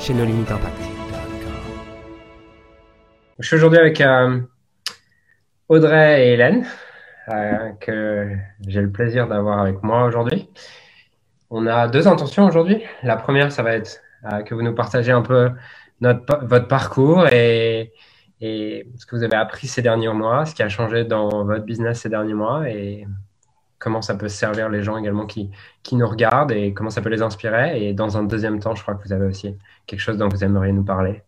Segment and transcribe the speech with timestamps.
[0.00, 0.80] chez No Limit Impact.
[3.38, 4.40] Je suis aujourd'hui avec euh,
[5.68, 6.66] Audrey et Hélène,
[7.28, 8.34] euh, que
[8.66, 10.48] j'ai le plaisir d'avoir avec moi aujourd'hui.
[11.50, 12.82] On a deux intentions aujourd'hui.
[13.02, 14.00] La première, ça va être
[14.32, 15.50] euh, que vous nous partagez un peu
[16.00, 17.92] votre parcours et,
[18.40, 22.00] ce que vous avez appris ces derniers mois, ce qui a changé dans votre business
[22.00, 22.62] ces derniers mois
[23.80, 25.50] comment ça peut servir les gens également qui,
[25.82, 27.82] qui nous regardent et comment ça peut les inspirer.
[27.82, 29.56] Et dans un deuxième temps, je crois que vous avez aussi
[29.86, 31.22] quelque chose dont vous aimeriez nous parler.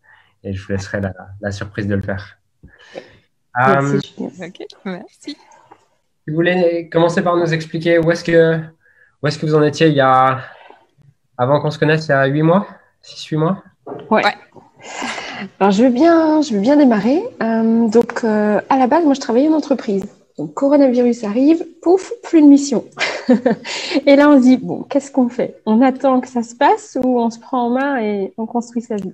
[0.44, 2.38] Et je vous laisserai la, la surprise de le faire.
[3.56, 4.14] Merci.
[4.18, 4.30] Um,
[4.84, 5.36] merci.
[6.28, 8.60] Vous voulez commencer par nous expliquer où est-ce que,
[9.22, 10.40] où est-ce que vous en étiez il y a,
[11.36, 12.66] avant qu'on se connaisse, il y a 8 mois
[13.02, 13.62] 6-8 mois?
[14.10, 14.22] Ouais.
[15.58, 17.22] Alors, je veux bien, je veux bien démarrer.
[17.42, 20.04] Euh, donc, euh, à la base, moi, je travaillais en entreprise.
[20.42, 22.84] Donc, coronavirus arrive, pouf, plus de mission.
[24.06, 25.62] et là, on se dit, bon, qu'est-ce qu'on fait?
[25.66, 28.82] On attend que ça se passe ou on se prend en main et on construit
[28.82, 29.12] sa vie?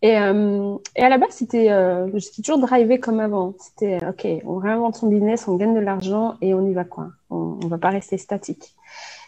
[0.00, 3.52] Et, euh, à la base, c'était, euh, j'étais toujours drivée comme avant.
[3.60, 7.08] C'était, OK, on réinvente son business, on gagne de l'argent et on y va quoi.
[7.28, 8.74] On ne va pas rester statique.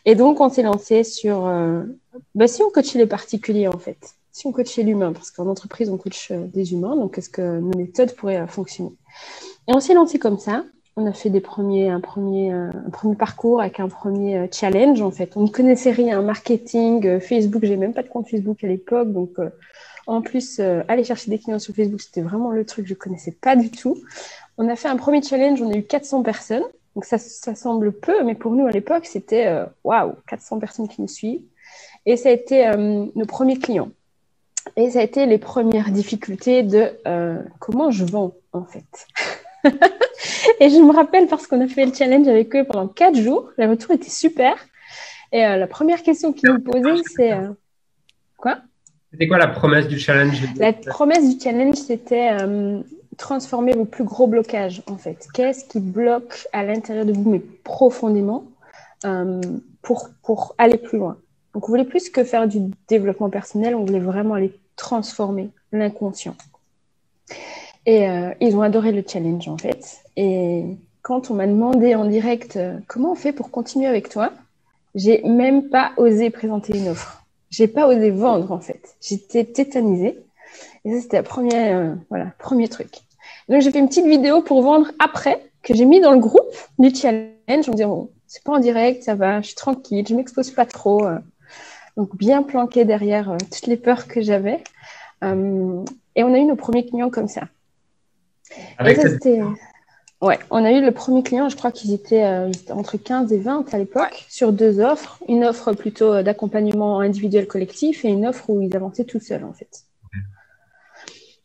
[0.07, 1.83] Et donc, on s'est lancé sur, euh,
[2.35, 5.91] bah, si on coachait les particuliers en fait, si on coachait l'humain, parce qu'en entreprise,
[5.91, 8.93] on coach euh, des humains, donc est-ce que nos méthodes pourraient euh, fonctionner?
[9.69, 10.65] Et on s'est lancé comme ça
[10.97, 15.37] on a fait euh, un premier parcours avec un premier euh, challenge en fait.
[15.37, 19.13] On ne connaissait rien, marketing, euh, Facebook, j'ai même pas de compte Facebook à l'époque,
[19.13, 19.37] donc
[20.07, 23.31] en plus aller chercher des clients sur Facebook, c'était vraiment le truc que je connaissais
[23.31, 23.97] pas du tout.
[24.59, 27.93] On a fait un premier challenge, on a eu 400 personnes, donc ça, ça semble
[27.93, 29.49] peu, mais pour nous à l'époque c'était
[29.85, 31.43] waouh, 400 personnes qui nous suivent,
[32.05, 33.91] et ça a été nos premiers clients.
[34.77, 36.91] Et ça a été les premières difficultés de
[37.61, 39.07] comment je vends en fait.
[40.61, 43.51] et je me rappelle parce qu'on a fait le challenge avec eux pendant quatre jours.
[43.59, 44.55] Le retour était super.
[45.33, 47.49] Et euh, la première question qu'ils nous posaient, c'est euh,
[48.37, 48.59] quoi?
[49.11, 50.43] C'était quoi la promesse du challenge?
[50.59, 52.81] La promesse du challenge, c'était euh,
[53.17, 55.27] transformer vos plus gros blocages, en fait.
[55.35, 58.45] Qu'est-ce qui bloque à l'intérieur de vous, mais profondément,
[59.83, 61.17] pour, pour aller plus loin?
[61.55, 66.35] Donc, on voulait plus que faire du développement personnel, on voulait vraiment aller transformer l'inconscient.
[67.87, 70.03] Et euh, ils ont adoré le challenge en fait.
[70.17, 70.65] Et
[71.03, 74.33] quand on m'a demandé en direct euh, comment on fait pour continuer avec toi,
[74.95, 77.25] j'ai même pas osé présenter une offre.
[77.51, 78.97] J'ai pas osé vendre en fait.
[79.01, 80.19] J'étais tétanisée.
[80.85, 82.91] Et ça c'était le premier, euh, voilà, premier truc.
[83.49, 86.55] Donc j'ai fait une petite vidéo pour vendre après que j'ai mis dans le groupe
[86.79, 90.15] du challenge en disant bon, c'est pas en direct, ça va, je suis tranquille, je
[90.15, 91.05] m'expose pas trop.
[91.97, 94.63] donc bien planqué derrière toutes les peurs que j'avais.
[95.23, 95.85] et on
[96.17, 97.43] a eu nos premiers clients comme ça.
[100.23, 103.39] Ouais, on a eu le premier client, je crois qu'ils étaient, euh, entre 15 et
[103.39, 105.19] 20 à l'époque, sur deux offres.
[105.29, 109.43] Une offre plutôt euh, d'accompagnement individuel collectif et une offre où ils avançaient tout seuls,
[109.43, 109.83] en fait.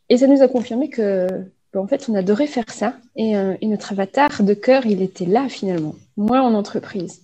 [0.08, 1.26] Et ça nous a confirmé que,
[1.72, 2.94] ben, en fait, on adorait faire ça.
[3.18, 7.22] Euh, et, notre avatar de cœur, il était là, finalement, moi en entreprise.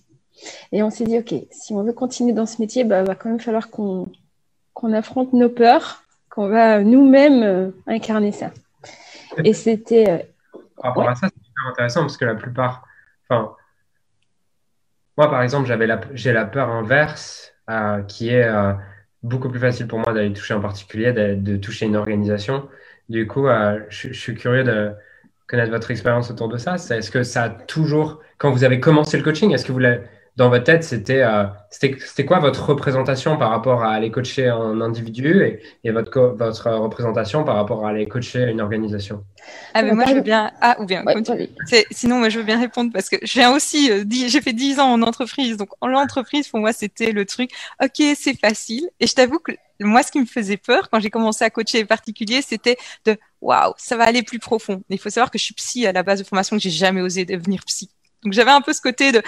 [0.73, 3.15] Et on s'est dit, OK, si on veut continuer dans ce métier, il bah, va
[3.15, 4.11] quand même falloir qu'on
[4.91, 8.51] affronte nos peurs, qu'on va nous-mêmes incarner ça.
[9.43, 10.09] Et c'était.
[10.09, 10.17] Euh,
[10.77, 12.85] par rapport à ça, c'est super intéressant parce que la plupart.
[13.27, 13.55] Enfin,
[15.17, 18.73] moi, par exemple, j'avais la, j'ai la peur inverse euh, qui est euh,
[19.23, 22.67] beaucoup plus facile pour moi d'aller toucher un particulier, de, toucher une organisation.
[23.09, 23.47] Du coup,
[23.89, 24.91] je, je, suis curieux de
[25.47, 26.75] connaître votre expérience autour de ça.
[26.75, 30.01] Est-ce que ça a toujours, quand vous avez commencé le coaching, est-ce que vous l'avez
[30.37, 34.81] dans votre tête, c'était euh, c'était quoi votre représentation par rapport à aller coacher un
[34.81, 39.23] individu et, et votre, votre représentation par rapport à aller coacher une organisation?
[39.73, 40.51] Ah, mais moi, je veux bien.
[40.59, 41.03] Ah, ou bien.
[41.91, 44.91] Sinon, moi, je veux bien répondre parce que j'ai aussi euh, j'ai fait 10 ans
[44.91, 45.55] en entreprise.
[45.55, 48.89] Donc, en entreprise, pour moi, c'était le truc, OK, c'est facile.
[48.99, 51.79] Et je t'avoue que moi, ce qui me faisait peur quand j'ai commencé à coacher
[51.79, 54.83] les particuliers, c'était de waouh, ça va aller plus profond.
[54.89, 57.01] Il faut savoir que je suis psy à la base de formation, que j'ai jamais
[57.01, 57.89] osé devenir psy.
[58.25, 59.21] Donc j'avais un peu ce côté de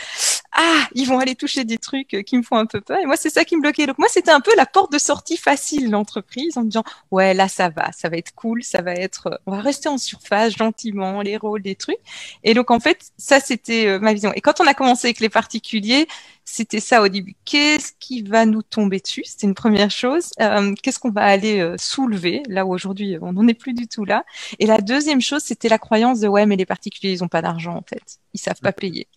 [0.52, 3.06] ah ils vont aller toucher des trucs euh, qui me font un peu peur et
[3.06, 3.86] moi c'est ça qui me bloquait.
[3.86, 7.34] Donc moi c'était un peu la porte de sortie facile l'entreprise en me disant ouais
[7.34, 9.98] là ça va, ça va être cool, ça va être euh, on va rester en
[9.98, 12.00] surface gentiment les rôles des trucs
[12.44, 14.34] et donc en fait ça c'était euh, ma vision.
[14.34, 16.08] Et quand on a commencé avec les particuliers
[16.50, 17.36] c'était ça au début.
[17.44, 19.24] Qu'est-ce qui va nous tomber dessus?
[19.26, 20.32] C'était une première chose.
[20.40, 22.42] Euh, qu'est-ce qu'on va aller euh, soulever?
[22.48, 24.24] Là où aujourd'hui on n'en est plus du tout là
[24.58, 27.42] Et la deuxième chose, c'était la croyance de ouais, mais les particuliers ils ont pas
[27.42, 29.08] d'argent en fait, ils savent pas payer.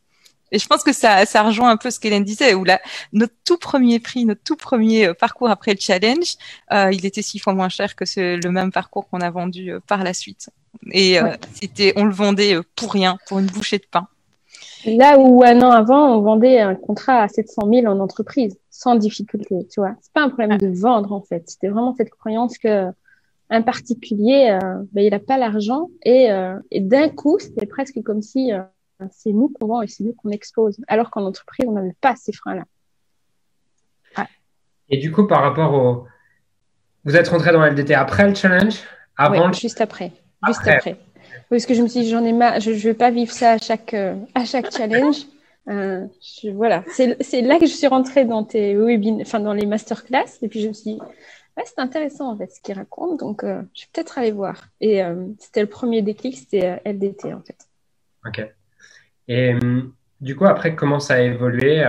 [0.50, 2.80] Et je pense que ça, ça rejoint un peu ce qu'Hélène disait, où là,
[3.12, 6.34] notre tout premier prix, notre tout premier euh, parcours après le challenge,
[6.72, 9.72] euh, il était six fois moins cher que ce, le même parcours qu'on a vendu
[9.86, 10.50] par la suite.
[10.90, 11.18] Et
[11.54, 14.08] c'était, on le vendait pour rien, pour une bouchée de pain.
[14.86, 18.94] Là où un an avant, on vendait un contrat à 700 000 en entreprise, sans
[18.94, 19.94] difficulté, tu vois.
[20.00, 21.48] C'est pas un problème de vendre, en fait.
[21.48, 22.90] C'était vraiment cette croyance que
[23.50, 28.00] un particulier, euh, ben, il n'a pas l'argent et, euh, et d'un coup, c'était presque
[28.04, 28.60] comme si euh,
[29.10, 30.80] c'est nous qu'on vend et c'est nous qu'on expose.
[30.86, 32.64] Alors qu'en entreprise, on n'avait pas ces freins-là.
[34.92, 36.06] Et du coup, par rapport au...
[37.04, 38.80] Vous êtes rentré dans LDT après le challenge
[39.16, 40.12] avant oui, juste après.
[40.46, 40.96] Juste après.
[41.48, 43.52] Parce que je me suis dit, j'en ai marre, je ne vais pas vivre ça
[43.52, 45.26] à chaque, euh, à chaque challenge.
[45.68, 46.06] Euh,
[46.54, 50.48] voilà, c'est là que je suis rentrée dans tes webinaires, enfin dans les masterclass, et
[50.48, 51.00] puis je me suis dit,
[51.64, 54.64] c'est intéressant en fait ce qu'il raconte, donc euh, je vais peut-être aller voir.
[54.80, 55.02] Et
[55.38, 57.68] c'était le premier déclic, c'était LDT en fait.
[58.26, 58.46] Ok.
[59.28, 59.54] Et
[60.20, 61.84] du coup, après, comment ça a évolué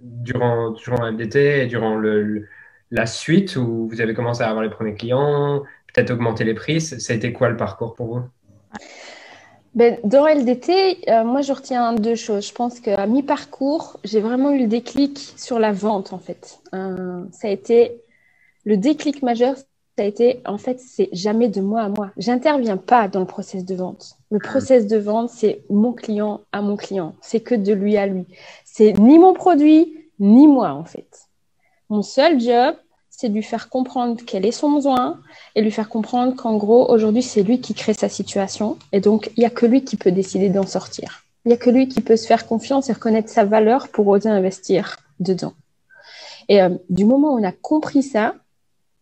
[0.00, 2.48] durant, durant LDT et durant le,
[2.90, 5.62] la suite où vous avez commencé à avoir les premiers clients,
[5.92, 6.76] peut-être augmenter les prix?
[7.08, 8.24] Été quoi le parcours pour vous?
[9.76, 12.46] Ben, dans LDT, euh, moi, je retiens deux choses.
[12.48, 16.60] Je pense qu'à mi-parcours, j'ai vraiment eu le déclic sur la vente, en fait.
[16.74, 18.00] Euh, ça a été
[18.64, 19.54] le déclic majeur.
[19.56, 22.10] Ça a été, en fait, c'est jamais de moi à moi.
[22.16, 24.16] J'interviens pas dans le process de vente.
[24.30, 27.14] Le process de vente, c'est mon client à mon client.
[27.20, 28.24] C'est que de lui à lui.
[28.64, 31.28] C'est ni mon produit, ni moi, en fait.
[31.90, 32.76] Mon seul job,
[33.16, 35.18] c'est lui faire comprendre quel est son besoin
[35.54, 38.76] et lui faire comprendre qu'en gros, aujourd'hui, c'est lui qui crée sa situation.
[38.92, 41.24] Et donc, il n'y a que lui qui peut décider d'en sortir.
[41.44, 44.06] Il n'y a que lui qui peut se faire confiance et reconnaître sa valeur pour
[44.08, 45.54] oser investir dedans.
[46.50, 48.34] Et euh, du moment où on a compris ça,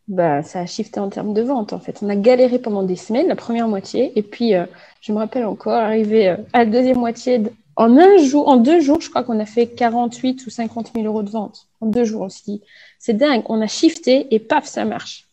[0.06, 1.98] bah, ça a shifté en termes de vente, en fait.
[2.00, 4.16] On a galéré pendant des semaines, la première moitié.
[4.16, 4.64] Et puis, euh,
[5.00, 7.42] je me rappelle encore, arrivé euh, à la deuxième moitié,
[7.76, 11.06] en un jour, en deux jours, je crois qu'on a fait 48 ou 50 000
[11.06, 11.68] euros de vente.
[11.80, 12.62] En deux jours, aussi
[12.98, 13.42] c'est dingue.
[13.46, 15.28] On a shifté et paf, ça marche.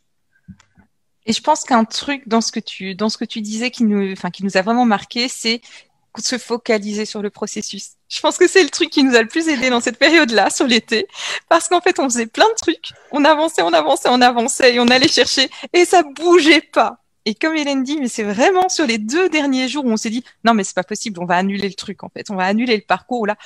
[1.25, 3.83] Et je pense qu'un truc dans ce que tu dans ce que tu disais qui
[3.83, 5.61] nous enfin a vraiment marqué, c'est
[6.19, 7.91] se focaliser sur le processus.
[8.09, 10.49] Je pense que c'est le truc qui nous a le plus aidé dans cette période-là,
[10.49, 11.07] sur l'été,
[11.47, 14.79] parce qu'en fait, on faisait plein de trucs, on avançait, on avançait, on avançait, et
[14.79, 17.00] on allait chercher, et ça bougeait pas.
[17.25, 20.09] Et comme Hélène dit, mais c'est vraiment sur les deux derniers jours où on s'est
[20.09, 22.45] dit non mais c'est pas possible, on va annuler le truc en fait, on va
[22.45, 23.27] annuler le parcours.
[23.27, 23.37] Là,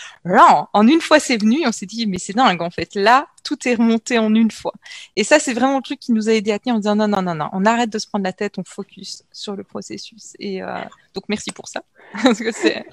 [0.72, 2.95] en une fois c'est venu, on s'est dit mais c'est dingue en fait.
[2.95, 4.74] Là, tout est remonté en une fois.
[5.18, 7.07] Et ça c'est vraiment le truc qui nous a aidé à tenir en disant non
[7.07, 10.33] non non non, on arrête de se prendre la tête, on focus sur le processus.
[10.39, 10.77] Et euh,
[11.13, 11.83] donc merci pour ça
[12.24, 12.86] parce que c'est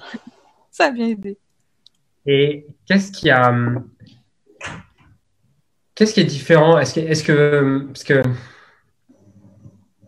[0.69, 1.37] ça a bien aidé.
[2.25, 3.53] Et qu'est-ce qui a
[5.95, 6.77] qu'est-ce qui est différent?
[6.77, 8.21] Est-ce est-ce que parce que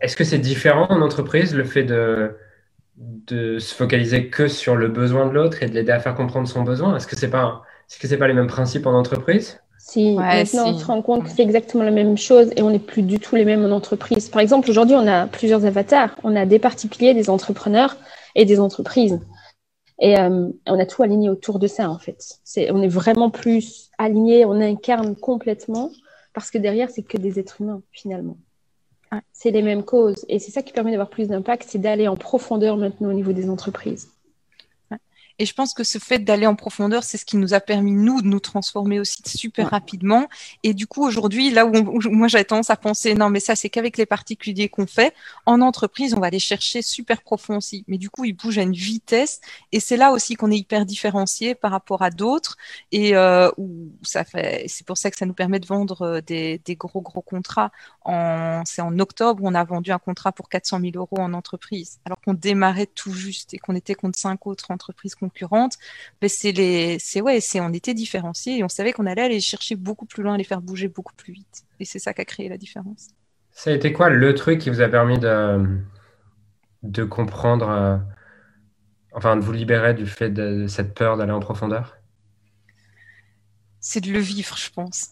[0.02, 2.36] est-ce que c'est différent en entreprise, le fait de,
[2.98, 6.48] de se focaliser que sur le besoin de l'autre et de l'aider à faire comprendre
[6.48, 6.96] son besoin?
[6.96, 9.60] Est-ce que ce n'est pas, est -ce pas les mêmes principes en entreprise?
[9.78, 12.80] Si, maintenant on se rend compte que c'est exactement la même chose et on n'est
[12.80, 14.30] plus du tout les mêmes en entreprise.
[14.30, 16.16] Par exemple, aujourd'hui, on a plusieurs avatars.
[16.24, 17.96] On a des particuliers, des entrepreneurs
[18.34, 19.20] et des entreprises.
[20.00, 22.40] Et euh, on a tout aligné autour de ça, en fait.
[22.72, 25.92] On est vraiment plus aligné, on incarne complètement
[26.34, 28.38] parce que derrière, c'est que des êtres humains, finalement.
[29.34, 30.26] C'est les mêmes causes.
[30.30, 33.34] Et c'est ça qui permet d'avoir plus d'impact, c'est d'aller en profondeur maintenant au niveau
[33.34, 34.15] des entreprises.
[35.38, 37.92] Et je pense que ce fait d'aller en profondeur, c'est ce qui nous a permis,
[37.92, 40.28] nous, de nous transformer aussi super rapidement.
[40.64, 41.74] Et du coup, aujourd'hui, là où,
[42.10, 45.14] moi j'avais tendance à penser, non, mais ça, c'est qu'avec les particuliers qu'on fait,
[45.46, 47.84] en entreprise, on va aller chercher super profond aussi.
[47.88, 49.42] Mais du coup, ils bougent à une vitesse.
[49.74, 52.58] Et c'est là aussi qu'on est hyper différencié par rapport à d'autres.
[52.94, 56.22] Et euh, où ça fait, c'est pour ça que ça nous permet de vendre euh,
[56.22, 57.72] des, des gros, gros contrats.
[58.06, 62.00] En, c'est en octobre, on a vendu un contrat pour 400 000 euros en entreprise.
[62.06, 65.78] Alors qu'on démarrait tout juste et qu'on était contre cinq autres entreprises concurrentes,
[66.22, 69.42] mais c'est les, c'est ouais, c'est on était différenciés et on savait qu'on allait aller
[69.42, 71.64] chercher beaucoup plus loin, les faire bouger beaucoup plus vite.
[71.80, 73.08] Et c'est ça qui a créé la différence.
[73.52, 75.80] Ça a été quoi le truc qui vous a permis de,
[76.84, 77.98] de comprendre, euh,
[79.14, 81.98] enfin de vous libérer du fait de cette peur d'aller en profondeur?
[83.80, 85.12] C'est de le vivre, je pense.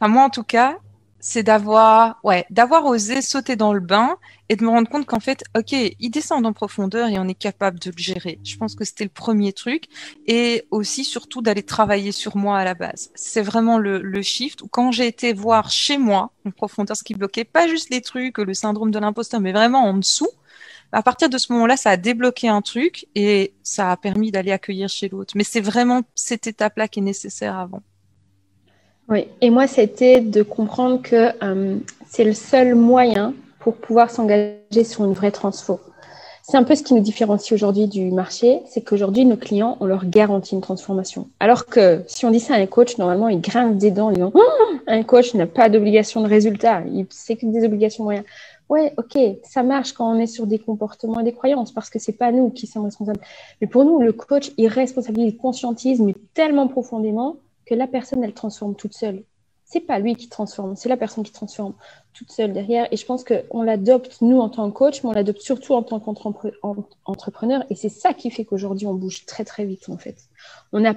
[0.00, 0.78] Enfin, moi, en tout cas,
[1.26, 4.18] c'est d'avoir, ouais, d'avoir osé sauter dans le bain
[4.50, 7.34] et de me rendre compte qu'en fait, ok, ils descendent en profondeur et on est
[7.34, 8.40] capable de le gérer.
[8.44, 9.84] Je pense que c'était le premier truc
[10.26, 13.10] et aussi surtout d'aller travailler sur moi à la base.
[13.14, 17.02] C'est vraiment le, le shift où quand j'ai été voir chez moi en profondeur ce
[17.04, 20.28] qui bloquait, pas juste les trucs, le syndrome de l'imposteur, mais vraiment en dessous.
[20.92, 24.52] à partir de ce moment-là, ça a débloqué un truc et ça a permis d'aller
[24.52, 25.34] accueillir chez l'autre.
[25.36, 27.82] Mais c'est vraiment cette étape-là qui est nécessaire avant.
[29.08, 34.84] Oui, et moi, c'était de comprendre que euh, c'est le seul moyen pour pouvoir s'engager
[34.84, 35.80] sur une vraie transfo.
[36.42, 39.86] C'est un peu ce qui nous différencie aujourd'hui du marché, c'est qu'aujourd'hui, nos clients, on
[39.86, 41.28] leur garantit une transformation.
[41.40, 44.12] Alors que si on dit ça à un coach, normalement, il grince des dents en
[44.12, 44.42] disant oh,
[44.86, 48.24] un coach n'a pas d'obligation de résultat, il c'est que des obligations moyennes.
[48.68, 51.98] Ouais, ok, ça marche quand on est sur des comportements et des croyances parce que
[51.98, 53.20] c'est pas nous qui sommes responsables.
[53.60, 58.22] Mais pour nous, le coach, il responsabilise, il conscientise, mais tellement profondément que la personne,
[58.24, 59.24] elle transforme toute seule.
[59.64, 61.74] C'est pas lui qui transforme, c'est la personne qui transforme
[62.12, 62.86] toute seule derrière.
[62.92, 65.82] Et je pense qu'on l'adopte, nous, en tant que coach, mais on l'adopte surtout en
[65.82, 67.64] tant qu'entrepreneur.
[67.70, 70.16] Et c'est ça qui fait qu'aujourd'hui, on bouge très, très vite, en fait.
[70.72, 70.94] On a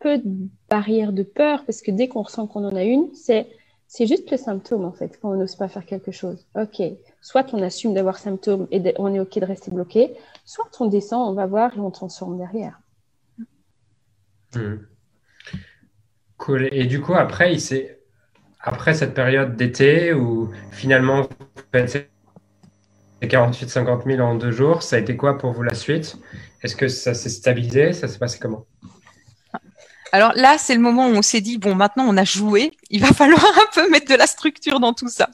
[0.00, 3.48] peu de barrières de peur parce que dès qu'on ressent qu'on en a une, c'est,
[3.86, 6.46] c'est juste le symptôme, en fait, quand on n'ose pas faire quelque chose.
[6.56, 6.82] OK.
[7.22, 11.28] Soit on assume d'avoir symptômes et on est OK de rester bloqué, soit on descend,
[11.28, 12.80] on va voir et on transforme derrière.
[14.54, 14.76] Hmm.
[16.40, 16.70] Cool.
[16.72, 17.98] Et du coup, après, il s'est
[18.62, 22.10] après cette période d'été où finalement vous faites
[23.22, 26.16] 48-50 000 en deux jours, ça a été quoi pour vous la suite?
[26.62, 27.92] Est-ce que ça s'est stabilisé?
[27.92, 28.64] Ça s'est passé comment?
[30.12, 33.02] Alors là, c'est le moment où on s'est dit, bon, maintenant on a joué, il
[33.02, 35.28] va falloir un peu mettre de la structure dans tout ça.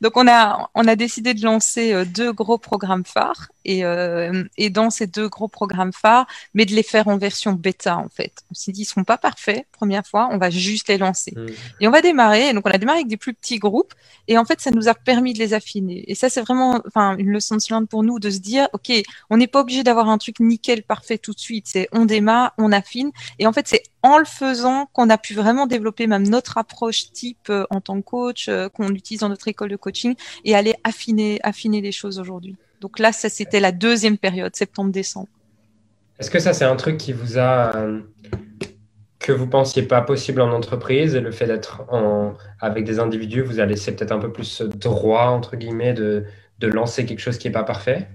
[0.00, 4.44] Donc on a on a décidé de lancer euh, deux gros programmes phares et euh,
[4.56, 8.08] et dans ces deux gros programmes phares, mais de les faire en version bêta en
[8.08, 8.32] fait.
[8.50, 11.46] On s'est dit ils sont pas parfaits première fois, on va juste les lancer mmh.
[11.80, 12.52] et on va démarrer.
[12.52, 13.94] donc on a démarré avec des plus petits groupes
[14.28, 16.04] et en fait ça nous a permis de les affiner.
[16.10, 18.92] Et ça c'est vraiment enfin une leçon de pour nous de se dire ok
[19.30, 21.66] on n'est pas obligé d'avoir un truc nickel parfait tout de suite.
[21.68, 25.34] C'est on démarre, on affine et en fait c'est en le faisant qu'on a pu
[25.34, 29.41] vraiment développer même notre approche type euh, en tant que coach qu'on utilise dans notre
[29.48, 32.56] école de coaching et aller affiner, affiner les choses aujourd'hui.
[32.80, 35.28] Donc là, ça c'était la deuxième période, septembre-décembre.
[36.18, 38.00] Est-ce que ça c'est un truc qui vous a euh,
[39.18, 43.42] que vous pensiez pas possible en entreprise et le fait d'être en, avec des individus
[43.42, 46.24] vous a laissé peut-être un peu plus droit entre guillemets de,
[46.58, 48.08] de lancer quelque chose qui n'est pas parfait?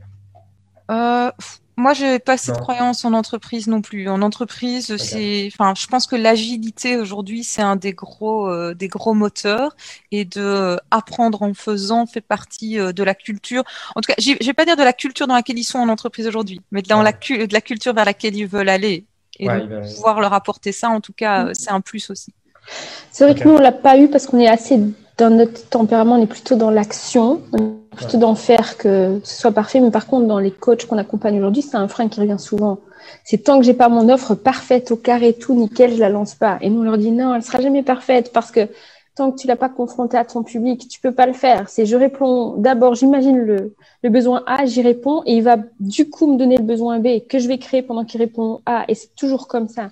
[0.92, 1.32] Euh,
[1.78, 4.10] moi, j'ai pas cette croyance en entreprise non plus.
[4.10, 8.88] En entreprise, c'est, enfin, je pense que l'agilité aujourd'hui, c'est un des gros, euh, des
[8.88, 9.76] gros moteurs,
[10.12, 13.64] et de euh, apprendre en faisant fait partie euh, de la culture.
[13.96, 15.90] En tout cas, je vais pas dire de la culture dans laquelle ils sont en
[15.90, 19.06] entreprise aujourd'hui, mais dans la, de la culture vers laquelle ils veulent aller,
[19.38, 20.90] et de pouvoir leur apporter ça.
[20.90, 21.54] En tout cas, mm.
[21.54, 22.34] c'est un plus aussi.
[23.12, 24.80] C'est vrai que nous, on l'a pas eu parce qu'on est assez
[25.18, 27.42] dans notre tempérament, on est plutôt dans l'action,
[27.96, 29.80] plutôt d'en faire que ce soit parfait.
[29.80, 32.80] Mais par contre, dans les coachs qu'on accompagne aujourd'hui, c'est un frein qui revient souvent.
[33.24, 36.36] C'est tant que j'ai pas mon offre parfaite au carré, tout nickel, je la lance
[36.36, 36.58] pas.
[36.62, 38.68] Et nous, on leur dit non, elle sera jamais parfaite parce que
[39.16, 41.68] tant que tu l'as pas confrontée à ton public, tu peux pas le faire.
[41.70, 46.10] C'est je réponds d'abord, j'imagine le, le besoin A, j'y réponds et il va du
[46.10, 48.86] coup me donner le besoin B que je vais créer pendant qu'il répond A.
[48.88, 49.90] Et c'est toujours comme ça.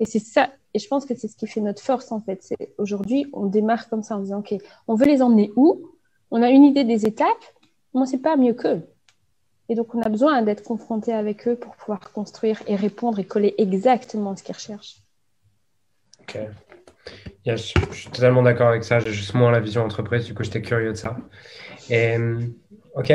[0.00, 2.42] Et c'est ça, et je pense que c'est ce qui fait notre force, en fait.
[2.42, 4.54] C'est aujourd'hui, on démarre comme ça en disant, OK,
[4.88, 5.92] on veut les emmener où?
[6.32, 7.28] On a une idée des étapes,
[7.62, 8.82] mais on ne sait pas mieux qu'eux.
[9.68, 13.24] Et donc, on a besoin d'être confronté avec eux pour pouvoir construire et répondre et
[13.24, 14.96] coller exactement ce qu'ils recherchent.
[16.22, 16.38] OK.
[17.46, 18.98] je, suis totalement d'accord avec ça.
[18.98, 20.24] J'ai juste moins la vision entreprise.
[20.24, 21.16] Du coup, j'étais curieux de ça.
[21.88, 22.16] Et,
[22.96, 23.12] OK.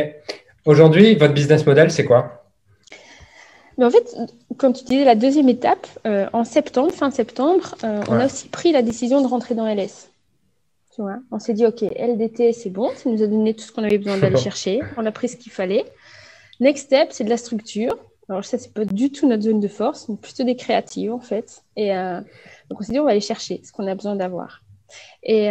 [0.66, 2.39] Aujourd'hui, votre business model, c'est quoi?
[3.80, 4.14] Mais en fait,
[4.58, 8.50] comme tu disais, la deuxième étape, euh, en septembre, fin septembre, euh, on a aussi
[8.50, 10.12] pris la décision de rentrer dans LS.
[10.94, 13.72] Tu vois, on s'est dit, OK, LDT, c'est bon, ça nous a donné tout ce
[13.72, 14.82] qu'on avait besoin d'aller chercher.
[14.98, 15.86] On a pris ce qu'il fallait.
[16.60, 17.98] Next step, c'est de la structure.
[18.28, 21.22] Alors, ça, c'est pas du tout notre zone de force, mais plutôt des créatives, en
[21.22, 21.64] fait.
[21.78, 22.20] Et euh,
[22.70, 24.62] donc, on s'est dit, on va aller chercher ce qu'on a besoin d'avoir.
[25.24, 25.50] Et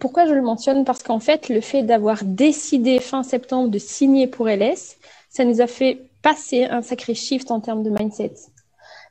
[0.00, 0.86] pourquoi je le mentionne?
[0.86, 4.96] Parce qu'en fait, le fait d'avoir décidé fin septembre de signer pour LS,
[5.28, 8.34] ça nous a fait passer un sacré shift en termes de mindset.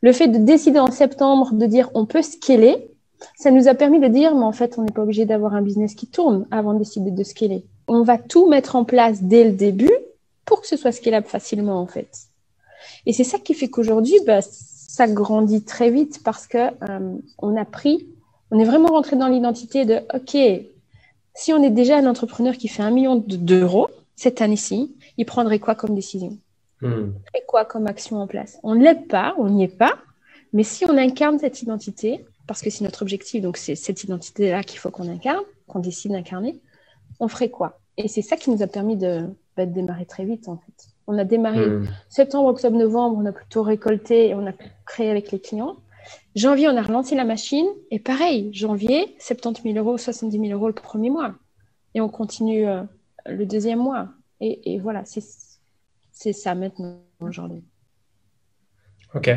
[0.02, 2.92] Le fait de décider en septembre de dire on peut scaler,
[3.36, 5.64] ça nous a permis de dire mais en fait on n'est pas obligé d'avoir un
[5.64, 7.66] business qui tourne avant de décider de scaler.
[7.88, 9.98] On va tout mettre en place dès le début
[10.46, 12.10] pour que ce soit scalable facilement en fait.
[13.08, 17.56] Et c'est ça qui fait qu'aujourd'hui bah, ça grandit très vite parce que euh, on
[17.58, 18.08] a pris,
[18.52, 20.38] on est vraiment rentré dans l'identité de ok
[21.34, 25.60] si on est déjà un entrepreneur qui fait un million d'euros cette année-ci, il prendrait
[25.60, 26.38] quoi comme décision?
[26.82, 27.12] Hmm.
[27.34, 28.60] Et quoi comme action en place?
[28.64, 29.98] On ne l'aide pas, on n'y est pas,
[30.54, 34.64] mais si on incarne cette identité, parce que c'est notre objectif, donc c'est cette identité-là
[34.64, 36.62] qu'il faut qu'on incarne, qu'on décide d'incarner,
[37.20, 37.80] on ferait quoi?
[37.98, 40.90] Et c'est ça qui nous a permis de, bah, démarrer très vite, en fait.
[41.08, 41.88] On a démarré hmm.
[42.10, 44.52] septembre, octobre, novembre, on a plutôt récolté et on a
[44.86, 45.78] créé avec les clients.
[46.36, 50.68] Janvier, on a relancé la machine et pareil, janvier, 70 000 euros, 70 000 euros
[50.68, 51.34] le premier mois.
[51.96, 52.84] Et on continue euh,
[53.26, 54.10] le deuxième mois.
[54.40, 55.24] Et, et voilà, c'est
[56.20, 57.64] c'est ça maintenant aujourd'hui.
[59.14, 59.30] Ok.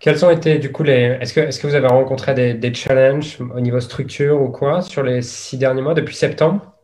[0.00, 1.16] Quels ont été du coup les.
[1.20, 4.82] Est-ce que, est que vous avez rencontré des, des, challenges au niveau structure ou quoi
[4.82, 6.74] sur les six derniers mois depuis septembre?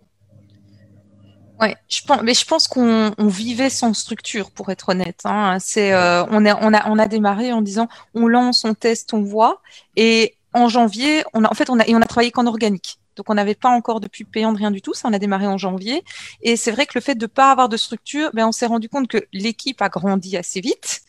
[1.61, 5.21] Ouais, je pense, mais je pense qu'on vivait sans structure, pour être honnête.
[5.25, 5.59] Hein.
[5.61, 9.15] C'est, euh, on, a, on, a, on a démarré en disant on lance, on teste,
[9.15, 9.63] on voit.
[9.97, 12.99] Et en janvier, on a, en fait, on a, et on a travaillé qu'en organique.
[13.17, 14.95] Donc, on n'avait pas encore de pub payante, rien du tout.
[14.95, 16.05] Ça, on a démarré en janvier.
[16.43, 18.67] Et c'est vrai que le fait de ne pas avoir de structure, ben, on s'est
[18.67, 21.03] rendu compte que l'équipe a grandi assez vite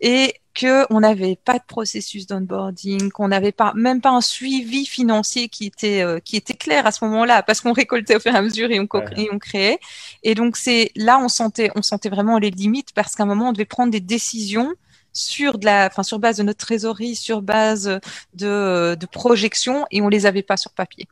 [0.00, 5.48] et qu'on n'avait pas de processus d'onboarding, qu'on n'avait pas, même pas un suivi financier
[5.48, 8.36] qui était, euh, qui était clair à ce moment-là, parce qu'on récoltait au fur et
[8.36, 9.78] à mesure et on, et on créait.
[10.22, 13.48] Et donc, c'est là, on sentait, on sentait vraiment les limites parce qu'à un moment,
[13.48, 14.74] on devait prendre des décisions
[15.12, 18.00] sur de la, enfin, sur base de notre trésorerie, sur base
[18.34, 21.06] de, de projections et on les avait pas sur papier.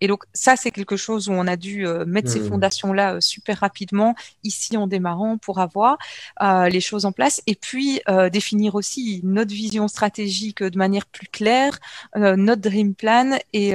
[0.00, 2.48] Et donc ça, c'est quelque chose où on a dû euh, mettre ces mmh.
[2.48, 4.14] fondations-là euh, super rapidement
[4.44, 5.98] ici en démarrant pour avoir
[6.42, 8.00] euh, les choses en place et puis
[8.32, 11.78] définir aussi notre vision stratégique de manière plus claire,
[12.16, 13.74] notre dream plan et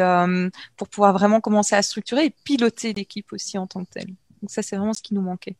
[0.77, 4.07] pour pouvoir vraiment commencer à structurer et piloter l'équipe aussi en tant que telle.
[4.41, 5.55] Donc ça, c'est vraiment ce qui nous manquait.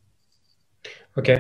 [1.18, 1.32] Ok.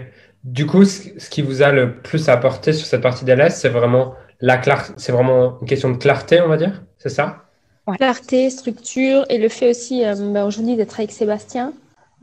[0.44, 4.16] Du coup, ce qui vous a le plus apporté sur cette partie d'LS, c'est vraiment
[4.40, 4.62] la
[4.98, 7.45] c'est vraiment une question de clarté, on va dire, c'est ça?
[7.94, 11.74] Clarté, structure et le fait aussi euh, bah, aujourd'hui d'être avec Sébastien.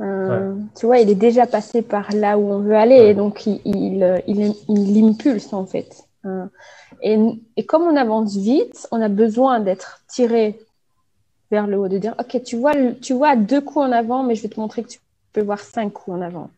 [0.00, 3.46] Euh, tu vois, il est déjà passé par là où on veut aller et donc
[3.46, 6.04] il, il, il, impulse en fait.
[6.24, 6.46] Euh,
[7.02, 7.18] et,
[7.56, 10.58] et, comme on avance vite, on a besoin d'être tiré
[11.52, 14.34] vers le haut, de dire ok, tu vois, tu vois deux coups en avant, mais
[14.34, 14.98] je vais te montrer que tu
[15.32, 16.50] peux voir cinq coups en avant.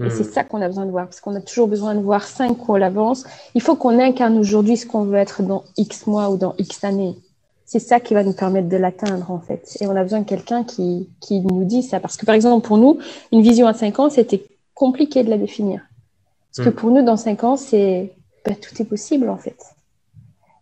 [0.00, 0.32] Et c'est hmm.
[0.32, 2.76] ça qu'on a besoin de voir, parce qu'on a toujours besoin de voir cinq coups
[2.76, 3.24] à l'avance.
[3.56, 6.84] Il faut qu'on incarne aujourd'hui ce qu'on veut être dans X mois ou dans X
[6.84, 7.16] années
[7.68, 9.76] c'est ça qui va nous permettre de l'atteindre en fait.
[9.82, 12.00] Et on a besoin de quelqu'un qui, qui nous dit ça.
[12.00, 12.98] Parce que par exemple, pour nous,
[13.30, 15.82] une vision à 5 ans, c'était compliqué de la définir.
[16.56, 16.78] Parce que hmm.
[16.78, 18.14] pour nous, dans 5 ans, c'est
[18.46, 19.58] bah, tout est possible en fait.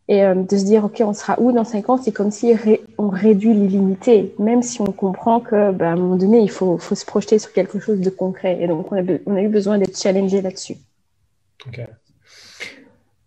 [0.09, 2.55] Et euh, de se dire, OK, on sera où dans 5 ans, c'est comme si
[2.99, 6.77] on réduit l'illimité, même si on comprend que bah, à un moment donné, il faut,
[6.77, 8.59] faut, se projeter sur quelque chose de concret.
[8.61, 10.77] Et donc, on a, on a eu besoin d'être challengé là-dessus.
[11.69, 11.81] OK.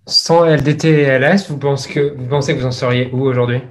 [0.09, 3.61] Sans LDT et LS, vous pensez que vous, pensez que vous en seriez où aujourd'hui?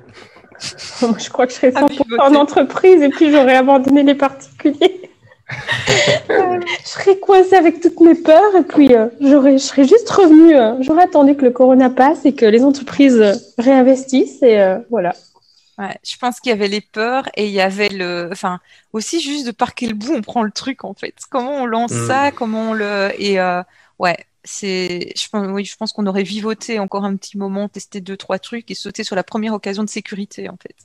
[0.61, 5.11] Je crois que je serais 100% ah, en entreprise et puis j'aurais abandonné les particuliers.
[6.29, 10.57] je serais coincée avec toutes mes peurs et puis euh, j'aurais, je serais juste revenue.
[10.57, 15.15] Euh, j'aurais attendu que le corona passe et que les entreprises réinvestissent et euh, voilà.
[15.79, 18.59] Ouais, je pense qu'il y avait les peurs et il y avait le, enfin,
[18.93, 21.15] aussi juste de par quel bout on prend le truc en fait.
[21.31, 22.07] Comment on lance mm.
[22.09, 23.39] ça, comment on le, et
[24.01, 28.01] ouais, c'est, je pense, oui, je pense qu'on aurait vivoté encore un petit moment, testé
[28.01, 30.77] deux, trois trucs et sauté sur la première occasion de sécurité, en fait.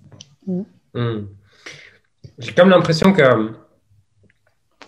[0.47, 0.63] Mm.
[0.93, 1.27] Mm.
[2.39, 3.53] J'ai comme l'impression que,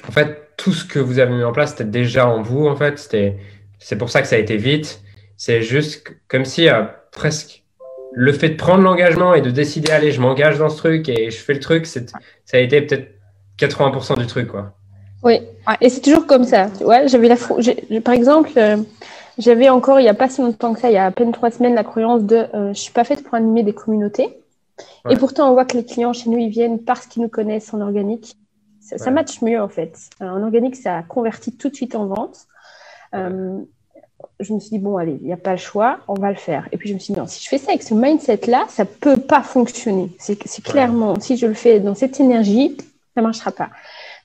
[0.08, 2.76] en fait, tout ce que vous avez mis en place, c'était déjà en vous, en
[2.76, 2.98] fait.
[2.98, 3.38] C'était,
[3.80, 5.02] c'est pour ça que ça a été vite.
[5.38, 6.68] C'est juste comme si
[7.12, 7.64] presque
[8.14, 11.30] le fait de prendre l'engagement et de décider, allez, je m'engage dans ce truc et
[11.30, 12.00] je fais le truc, ça
[12.54, 13.12] a été peut-être
[13.60, 14.78] 80% du truc, quoi.
[15.26, 15.40] Oui,
[15.82, 16.68] et c'est toujours comme ça.
[16.82, 18.78] Ouais, j'avais la par exemple, euh,
[19.40, 21.32] j'avais encore il n'y a pas si longtemps que ça, il y a à peine
[21.32, 24.38] trois semaines, la croyance de euh, je suis pas faite pour animer des communautés.
[25.10, 27.74] Et pourtant, on voit que les clients chez nous, ils viennent parce qu'ils nous connaissent
[27.74, 28.36] en organique.
[28.82, 29.98] Ça, ça match mieux en fait.
[30.22, 32.46] Euh, en organique, ça convertit tout de suite en vente.
[33.14, 36.38] je me suis dit, bon, allez, il n'y a pas le choix, on va le
[36.38, 36.68] faire.
[36.72, 38.86] Et puis je me suis dit, non, si je fais ça avec ce mindset-là, ça
[38.86, 40.12] peut pas fonctionner.
[40.20, 42.78] C'est clairement, si je le fais dans cette énergie,
[43.16, 43.70] ça marchera pas.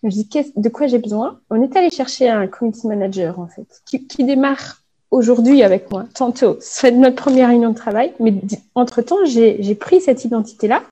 [0.03, 1.41] Je me dis, de quoi j'ai besoin?
[1.51, 6.57] On est allé chercher un community manager, en fait, qui, démarre aujourd'hui avec moi, tantôt.
[6.61, 8.35] C'est notre première réunion de travail, mais
[8.75, 10.83] entre-temps, j'ai pris cette identité-là.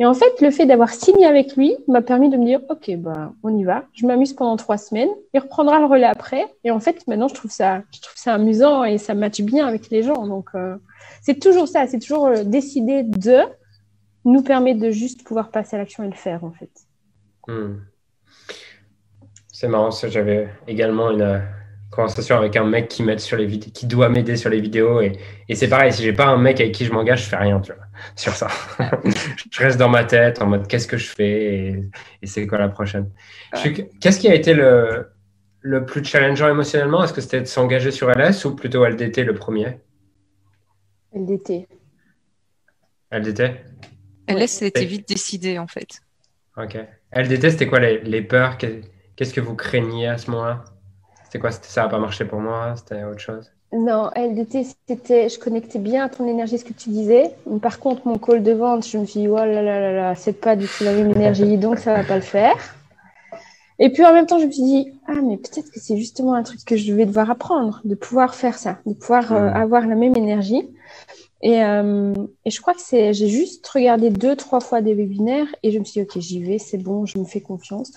[0.00, 2.90] Et en fait, le fait d'avoir signé avec lui m'a permis de me dire, OK,
[2.96, 3.84] bah, on y va.
[3.92, 5.10] Je m'amuse pendant trois semaines.
[5.32, 6.46] Il reprendra le relais après.
[6.64, 9.66] Et en fait, maintenant, je trouve ça, je trouve ça amusant et ça matche bien
[9.66, 10.26] avec les gens.
[10.26, 10.76] Donc, euh,
[11.22, 11.86] c'est toujours ça.
[11.86, 13.42] C'est toujours euh, décider de
[14.24, 16.70] nous permet de juste pouvoir passer à l'action et le faire, en fait.
[17.46, 17.76] Hmm.
[19.64, 21.38] C'est marrant, j'avais également une euh,
[21.90, 25.00] conversation avec un mec qui m'aide sur les vidéos, qui doit m'aider sur les vidéos
[25.00, 25.12] et,
[25.48, 27.58] et c'est pareil, si j'ai pas un mec avec qui je m'engage, je fais rien,
[27.62, 27.82] tu vois,
[28.14, 28.48] sur ça.
[29.50, 31.82] je reste dans ma tête en mode qu'est-ce que je fais
[32.20, 33.10] et, c'est quoi la prochaine?
[34.02, 35.08] Qu'est-ce qui a été le,
[35.60, 37.02] le plus challengeant émotionnellement?
[37.02, 39.78] Est-ce que c'était de s'engager sur LS ou plutôt LDT le premier?
[41.14, 41.66] LDT.
[43.10, 43.42] LDT
[44.28, 46.02] LS, c'était vite décidé en fait.
[46.58, 46.76] Ok.
[47.16, 48.58] LDT, c'était quoi les, les peurs?
[49.16, 50.64] Qu'est-ce que vous craigniez à ce moment-là?
[51.24, 51.50] C'était quoi?
[51.50, 52.74] Ça n'a pas marché pour moi?
[52.76, 53.50] C'était autre chose?
[53.72, 55.28] Non, LDT, c'était.
[55.28, 57.32] Je connectais bien à ton énergie, ce que tu disais.
[57.60, 60.14] Par contre, mon call de vente, je me suis dit, oh là là là là,
[60.14, 62.54] c'est pas du tout la même énergie, donc ça va pas le faire.
[63.80, 66.34] Et puis en même temps, je me suis dit, ah, mais peut-être que c'est justement
[66.34, 69.56] un truc que je vais devoir apprendre, de pouvoir faire ça, de pouvoir euh, Mm.
[69.56, 70.68] avoir la même énergie.
[71.42, 75.48] Et, euh, et je crois que c'est, j'ai juste regardé deux, trois fois des webinaires
[75.64, 77.90] et je me suis dit, ok, j'y vais, c'est bon, je me fais confiance.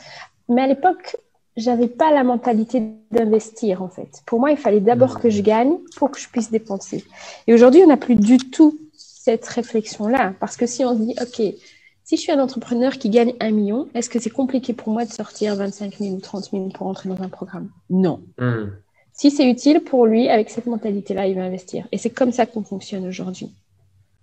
[0.50, 1.18] Mais à l'époque,
[1.56, 4.22] j'avais pas la mentalité d'investir en fait.
[4.26, 7.04] Pour moi, il fallait d'abord que je gagne pour que je puisse dépenser.
[7.48, 10.34] Et aujourd'hui, on n'a plus du tout cette réflexion-là.
[10.40, 11.56] Parce que si on se dit, OK,
[12.04, 15.04] si je suis un entrepreneur qui gagne un million, est-ce que c'est compliqué pour moi
[15.04, 17.70] de sortir 25 000 ou 30 000 pour entrer dans un programme?
[17.90, 18.22] Non.
[18.38, 18.68] Hmm.
[19.12, 21.88] Si c'est utile pour lui, avec cette mentalité-là, il va investir.
[21.92, 23.52] Et c'est comme ça qu'on fonctionne aujourd'hui.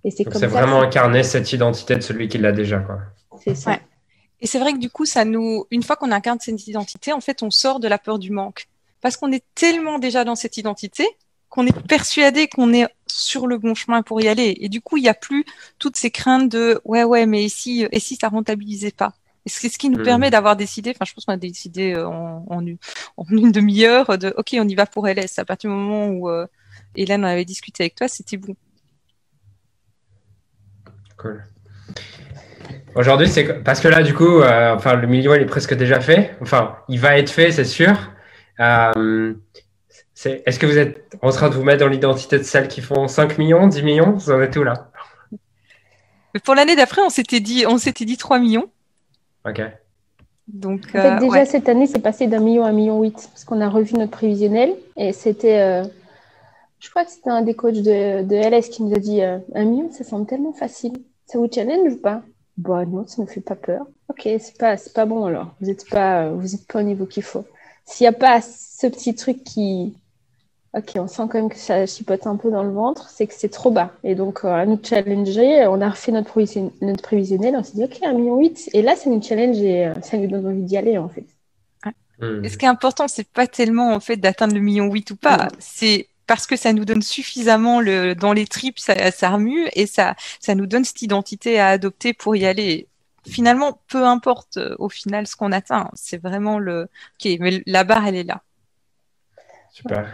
[0.04, 2.78] Et c'est ça vraiment incarner cette identité de celui qui l'a déjà.
[2.78, 3.00] Quoi.
[3.40, 3.72] c'est ça.
[3.72, 3.80] Ouais.
[4.44, 7.22] Et c'est vrai que du coup, ça nous, une fois qu'on incarne cette identité, en
[7.22, 8.66] fait, on sort de la peur du manque.
[9.00, 11.08] Parce qu'on est tellement déjà dans cette identité
[11.48, 14.56] qu'on est persuadé qu'on est sur le bon chemin pour y aller.
[14.60, 15.46] Et du coup, il n'y a plus
[15.78, 19.14] toutes ces craintes de ouais, ouais, mais si, et si ça rentabilisait pas?
[19.46, 20.02] Et c'est ce qui nous Hmm.
[20.02, 22.78] permet d'avoir décidé, enfin, je pense qu'on a décidé euh, en, en, une-
[23.16, 25.38] en une demi-heure de OK, on y va pour LS.
[25.38, 26.46] À partir du moment où euh,
[26.96, 28.54] Hélène en avait discuté avec toi, c'était bon.
[31.16, 31.44] Cool.
[32.96, 36.00] Aujourd'hui, c'est parce que là, du coup, euh, enfin, le million, il est presque déjà
[36.00, 36.36] fait.
[36.40, 37.92] Enfin, il va être fait, c'est sûr.
[38.60, 39.34] Euh,
[40.14, 42.80] c'est- Est-ce que vous êtes en train de vous mettre dans l'identité de celles qui
[42.80, 44.12] font 5 millions, 10 millions?
[44.12, 44.90] Vous en êtes où là?
[46.44, 48.66] Pour l'année d'après, on s'était dit, on s'était dit 3 millions.
[49.46, 49.60] Ok.
[50.46, 51.44] Donc, En fait, euh, déjà, ouais.
[51.46, 54.10] cette année, c'est passé d'un million à un million huit, parce qu'on a revu notre
[54.12, 54.74] prévisionnel.
[54.96, 55.84] Et c'était, euh,
[56.80, 59.38] je crois que c'était un des coachs de, de LS qui nous a dit euh,
[59.54, 60.92] un million, ça semble tellement facile.
[61.26, 62.22] Ça vous challenge ou pas?
[62.56, 63.86] Bon, non, ça ne me fait pas peur.
[64.08, 65.54] Ok, c'est pas, c'est pas bon alors.
[65.60, 67.44] Vous n'êtes pas, vous êtes pas au niveau qu'il faut.
[67.84, 69.94] S'il n'y a pas ce petit truc qui,
[70.74, 73.34] ok, on sent quand même que ça chipote un peu dans le ventre, c'est que
[73.34, 73.92] c'est trop bas.
[74.04, 77.74] Et donc, euh, à nous challenger, on a refait notre, prévision- notre prévisionnel, on s'est
[77.74, 78.70] dit, ok, un million huit.
[78.72, 81.24] Et là, ça nous challenge et euh, ça nous donne envie d'y aller, en fait.
[82.20, 82.44] Hmm.
[82.44, 85.16] Et ce qui est important, c'est pas tellement en fait d'atteindre le million huit ou
[85.16, 85.48] pas, Non.
[85.58, 89.86] c'est parce que ça nous donne suffisamment le dans les tripes, ça, ça remue et
[89.86, 92.88] ça ça nous donne cette identité à adopter pour y aller.
[93.26, 97.84] Finalement, peu importe euh, au final ce qu'on atteint, c'est vraiment le ok, mais la
[97.84, 98.42] barre elle est là.
[99.72, 100.06] Super.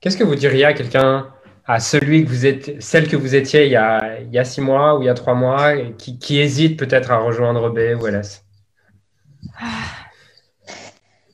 [0.00, 1.28] Qu'est-ce que vous diriez à quelqu'un,
[1.66, 4.44] à celui que vous êtes, celle que vous étiez il y a, il y a
[4.44, 8.00] six mois ou il y a trois mois, qui, qui hésite peut-être à rejoindre B
[8.00, 8.42] ou LS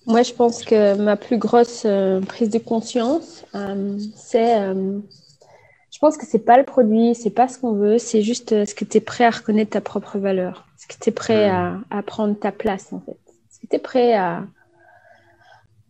[0.06, 5.00] Moi, je pense que ma plus grosse euh, prise de conscience, euh, c'est, euh,
[5.90, 8.74] je pense que c'est pas le produit, c'est pas ce qu'on veut, c'est juste ce
[8.74, 11.80] que tu es prêt à reconnaître ta propre valeur, ce que tu es prêt à,
[11.90, 13.18] à prendre ta place en fait,
[13.50, 14.44] ce que tu es prêt à,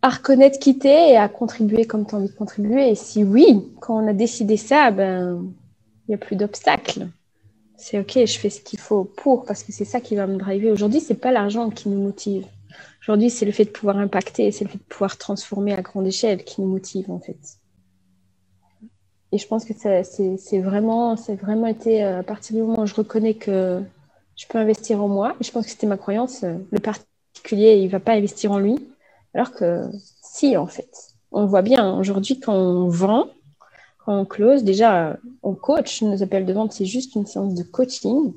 [0.01, 2.89] à reconnaître qui t'es et à contribuer comme tu as envie de contribuer.
[2.89, 5.45] Et si oui, quand on a décidé ça, ben
[6.09, 7.09] il n'y a plus d'obstacles.
[7.77, 10.39] C'est ok, je fais ce qu'il faut pour, parce que c'est ça qui va me
[10.39, 10.71] driver.
[10.71, 12.47] Aujourd'hui, c'est pas l'argent qui nous motive.
[13.03, 16.07] Aujourd'hui, c'est le fait de pouvoir impacter, c'est le fait de pouvoir transformer à grande
[16.07, 17.39] échelle qui nous motive en fait.
[19.33, 22.87] Et je pense que c'est vraiment, c'est vraiment été euh, à partir du moment où
[22.87, 23.83] je reconnais que
[24.37, 25.37] je peux investir en moi.
[25.41, 26.43] Je pense que c'était ma croyance.
[26.45, 28.77] euh, Le particulier, il va pas investir en lui,
[29.35, 29.83] alors que
[30.23, 30.89] si en fait.
[31.33, 33.29] On voit bien aujourd'hui quand on vend,
[33.99, 36.03] quand on close, déjà on coach.
[36.03, 38.33] Nos appels de vente, c'est juste une séance de coaching.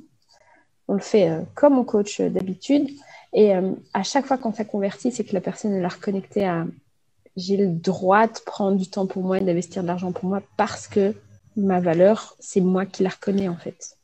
[0.88, 2.90] On le fait euh, comme on coach d'habitude.
[3.34, 6.46] Et euh, à chaque fois quand ça convertit, c'est que la personne elle a reconnecté
[6.46, 6.66] à
[7.38, 10.42] j'ai le droit de prendre du temps pour moi et d'investir de l'argent pour moi
[10.58, 11.14] parce que
[11.56, 13.98] ma valeur, c'est moi qui la reconnais en fait.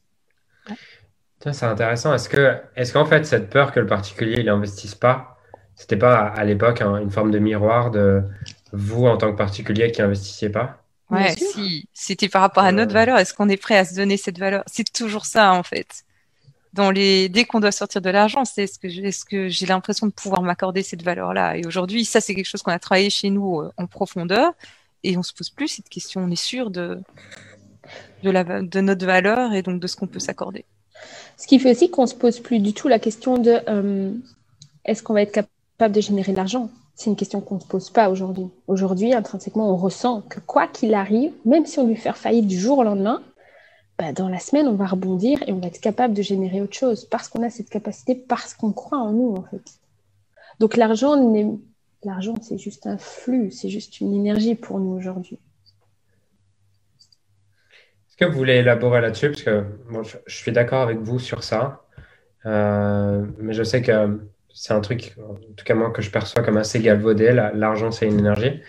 [1.40, 2.14] Tiens, C'est intéressant.
[2.14, 5.38] Est-ce que, est-ce qu'en fait, cette peur que le particulier il investisse pas,
[5.76, 8.24] c'était pas à, l'époque hein, une forme de miroir de
[8.72, 10.82] vous en tant que particulier qui investissiez pas?
[11.12, 13.00] Ouais, si c'était par rapport à notre Euh.
[13.00, 14.64] valeur, est-ce qu'on est prêt à se donner cette valeur?
[14.66, 16.05] C'est toujours ça en fait.
[16.76, 20.12] Dès qu'on doit sortir de l'argent, c'est est-ce que j'ai est-ce que j'ai l'impression de
[20.12, 23.62] pouvoir m'accorder cette valeur-là Et aujourd'hui, ça c'est quelque chose qu'on a travaillé chez nous
[23.62, 24.52] euh, en profondeur
[25.04, 26.22] et on se pose plus cette question.
[26.22, 27.00] On est sûr de
[28.24, 30.66] notre valeur et donc de ce qu'on peut s'accorder.
[31.38, 34.12] Ce qui fait aussi qu'on se pose plus du tout la question de euh,
[34.86, 36.70] est-ce qu'on va être capable de générer de l'argent?
[36.96, 38.48] C'est une question qu'on ne se pose pas aujourd'hui.
[38.68, 42.58] Aujourd'hui, intrinsèquement, on ressent que quoi qu'il arrive, même si on lui fait faillite du
[42.58, 43.22] jour au lendemain,
[43.98, 46.76] bah, dans la semaine, on va rebondir et on va être capable de générer autre
[46.76, 49.64] chose parce qu'on a cette capacité, parce qu'on croit en nous, en fait.
[50.60, 51.16] Donc l'argent,
[52.04, 55.40] l'argent, c'est juste un flux, c'est juste une énergie pour nous aujourd'hui.
[58.08, 59.30] Est-ce que vous voulez élaborer là-dessus?
[59.30, 59.64] Parce que
[60.26, 61.82] je, suis d'accord avec vous sur ça,
[62.46, 64.20] Euh, mais je sais que
[64.54, 67.32] c'est un truc, en tout cas moi, que je perçois comme assez galvaudé.
[67.32, 68.62] La- L'argent, c'est une énergie.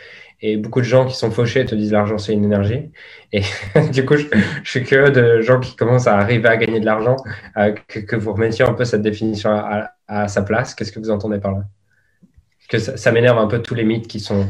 [0.42, 2.90] Et beaucoup de gens qui sont fauchés te disent l'argent, c'est une énergie.
[3.32, 3.42] Et
[3.92, 4.26] du coup, je,
[4.62, 7.16] je suis curieux de gens qui commencent à arriver à gagner de l'argent,
[7.56, 10.74] euh, que, que vous remettiez un peu cette définition à, à- à sa place.
[10.74, 11.64] Qu'est-ce que vous entendez par là?
[12.68, 14.46] que ça, m'énerve un peu tous les mythes qui sont,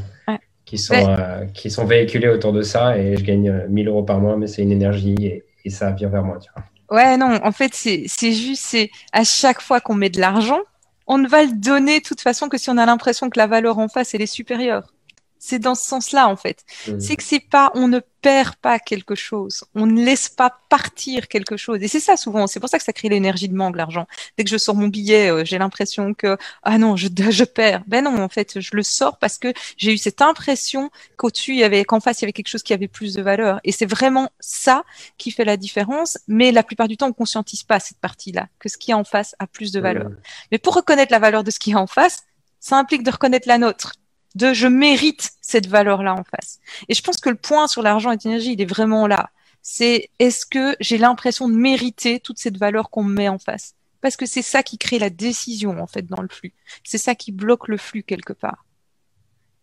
[0.64, 4.20] qui, sont, euh, qui sont véhiculés autour de ça et je gagne 1000 euros par
[4.20, 6.38] mois, mais c'est une énergie et, ça vient vers moi.
[6.38, 6.96] Tu vois.
[6.96, 10.61] Ouais, non, en fait, c'est juste, c'est à chaque fois qu'on met de l'argent,
[11.09, 13.49] on ne va le donner de toute façon que si on a l'impression que la
[13.49, 14.94] valeur en face, elle est supérieure.
[15.38, 16.64] C'est dans ce sens-là, en fait.
[16.88, 17.01] Mmh.
[17.01, 19.62] C'est que c'est pas, on ne perd pas quelque chose.
[19.77, 21.81] On ne laisse pas partir quelque chose.
[21.83, 22.49] Et c'est ça souvent.
[22.49, 24.09] C'est pour ça que ça crée l'énergie de manque, l'argent.
[24.37, 27.85] Dès que je sors mon billet, euh, j'ai l'impression que, ah non, je, je perds.
[27.87, 31.59] Ben non, en fait, je le sors parce que j'ai eu cette impression qu'au-dessus, il
[31.59, 33.61] y avait, qu'en face, il y avait quelque chose qui avait plus de valeur.
[33.62, 34.85] Et c'est vraiment ça
[35.18, 36.18] qui fait la différence.
[36.27, 39.05] Mais la plupart du temps, on conscientise pas cette partie-là, que ce qui est en
[39.05, 40.09] face a plus de valeur.
[40.09, 40.16] Mmh.
[40.51, 42.25] Mais pour reconnaître la valeur de ce qui est en face,
[42.59, 43.92] ça implique de reconnaître la nôtre
[44.37, 46.61] de je mérite cette valeur-là en face.
[46.88, 49.31] Et je pense que le point sur l'argent et l'énergie, il est vraiment là.
[49.62, 53.75] C'est est-ce que j'ai l'impression de mériter toute cette valeur qu'on me met en face?
[54.03, 56.53] Parce que c'est ça qui crée la décision en fait dans le flux.
[56.85, 58.64] C'est ça qui bloque le flux quelque part.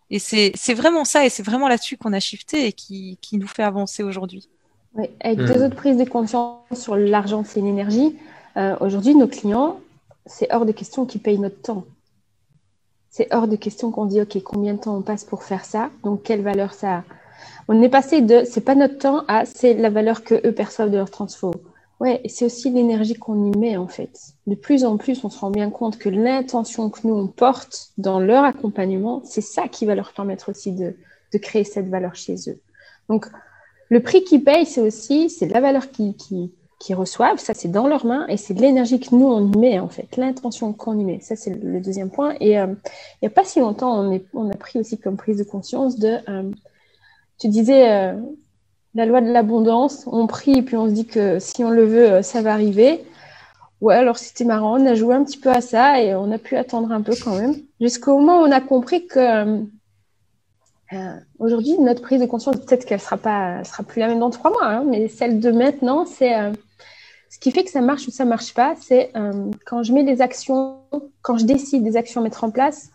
[0.10, 3.48] Et c'est vraiment ça, et c'est vraiment là-dessus qu'on a shifté et qui, qui, nous
[3.48, 4.48] fait avancer aujourd'hui.
[4.94, 5.64] Oui, avec deux hmm.
[5.64, 8.16] autres prises de conscience sur l'argent, c'est l'énergie.
[8.58, 9.80] Euh, aujourd'hui, nos clients,
[10.26, 11.86] c'est hors de question qu'ils payent notre temps
[13.15, 15.91] c'est hors de question qu'on dit, OK, combien de temps on passe pour faire ça?
[16.04, 17.04] Donc, quelle valeur ça a?
[17.67, 20.89] On est passé de, c'est pas notre temps à, c'est la valeur que eux perçoivent
[20.89, 21.52] de leur transfo.
[21.99, 24.19] Ouais, c'est aussi l'énergie qu'on y met, en fait.
[24.47, 27.91] De plus en plus, on se rend bien compte que l'intention que nous, on porte
[27.99, 30.95] dans leur accompagnement, c'est ça qui va leur permettre aussi de,
[31.34, 32.60] de créer cette valeur chez eux.
[33.10, 33.28] Donc,
[33.89, 36.52] le prix qu'ils payent, c'est aussi, c'est la valeur qui,
[36.84, 39.58] qui reçoivent, ça c'est dans leurs mains et c'est de l'énergie que nous on y
[39.58, 41.22] met en fait, l'intention qu'on y met.
[41.22, 42.36] Ça c'est le deuxième point.
[42.41, 45.15] Et euh, il n'y a pas si longtemps, on, est, on, a pris aussi comme
[45.15, 46.52] prise de conscience de, euh,
[47.39, 48.13] tu disais euh,
[48.96, 52.22] la loi de l'abondance, on prie puis on se dit que si on le veut,
[52.22, 53.02] ça va arriver.
[53.80, 56.38] Ouais, alors c'était marrant, on a joué un petit peu à ça et on a
[56.38, 59.63] pu attendre un peu quand même, jusqu'au moment où on a compris que
[61.40, 63.18] aujourd'hui, notre prise de conscience, peut-être qu'elle sera
[63.64, 66.34] sera plus la même dans trois mois, hein, mais celle de maintenant, c'est
[67.34, 70.04] ce qui fait que ça marche ou ça marche pas, c'est euh, quand je mets
[70.04, 70.82] des actions,
[71.24, 72.92] quand je décide des actions à mettre en place,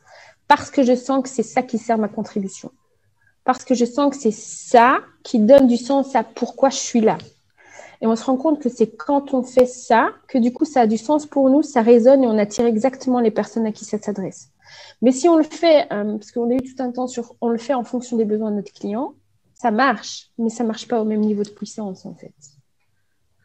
[0.46, 2.70] parce que je sens que c'est ça qui sert ma contribution.
[3.42, 7.00] Parce que je sens que c'est ça qui donne du sens à pourquoi je suis
[7.00, 7.18] là.
[8.00, 10.82] Et on se rend compte que c'est quand on fait ça que du coup ça
[10.82, 13.84] a du sens pour nous, ça résonne et on attire exactement les personnes à qui
[13.84, 14.50] ça s'adresse.
[15.02, 17.48] Mais si on le fait, euh, parce qu'on a eu tout un temps sur, on
[17.48, 19.14] le fait en fonction des besoins de notre client,
[19.54, 22.34] ça marche, mais ça marche pas au même niveau de puissance en fait.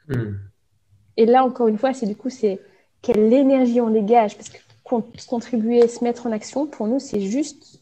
[0.08, 0.36] Hmm.
[1.18, 2.60] Et là, encore une fois, c'est du coup, c'est
[3.02, 4.36] quelle énergie on dégage.
[4.36, 4.58] Parce que
[5.28, 7.82] contribuer, se mettre en action, pour nous, c'est juste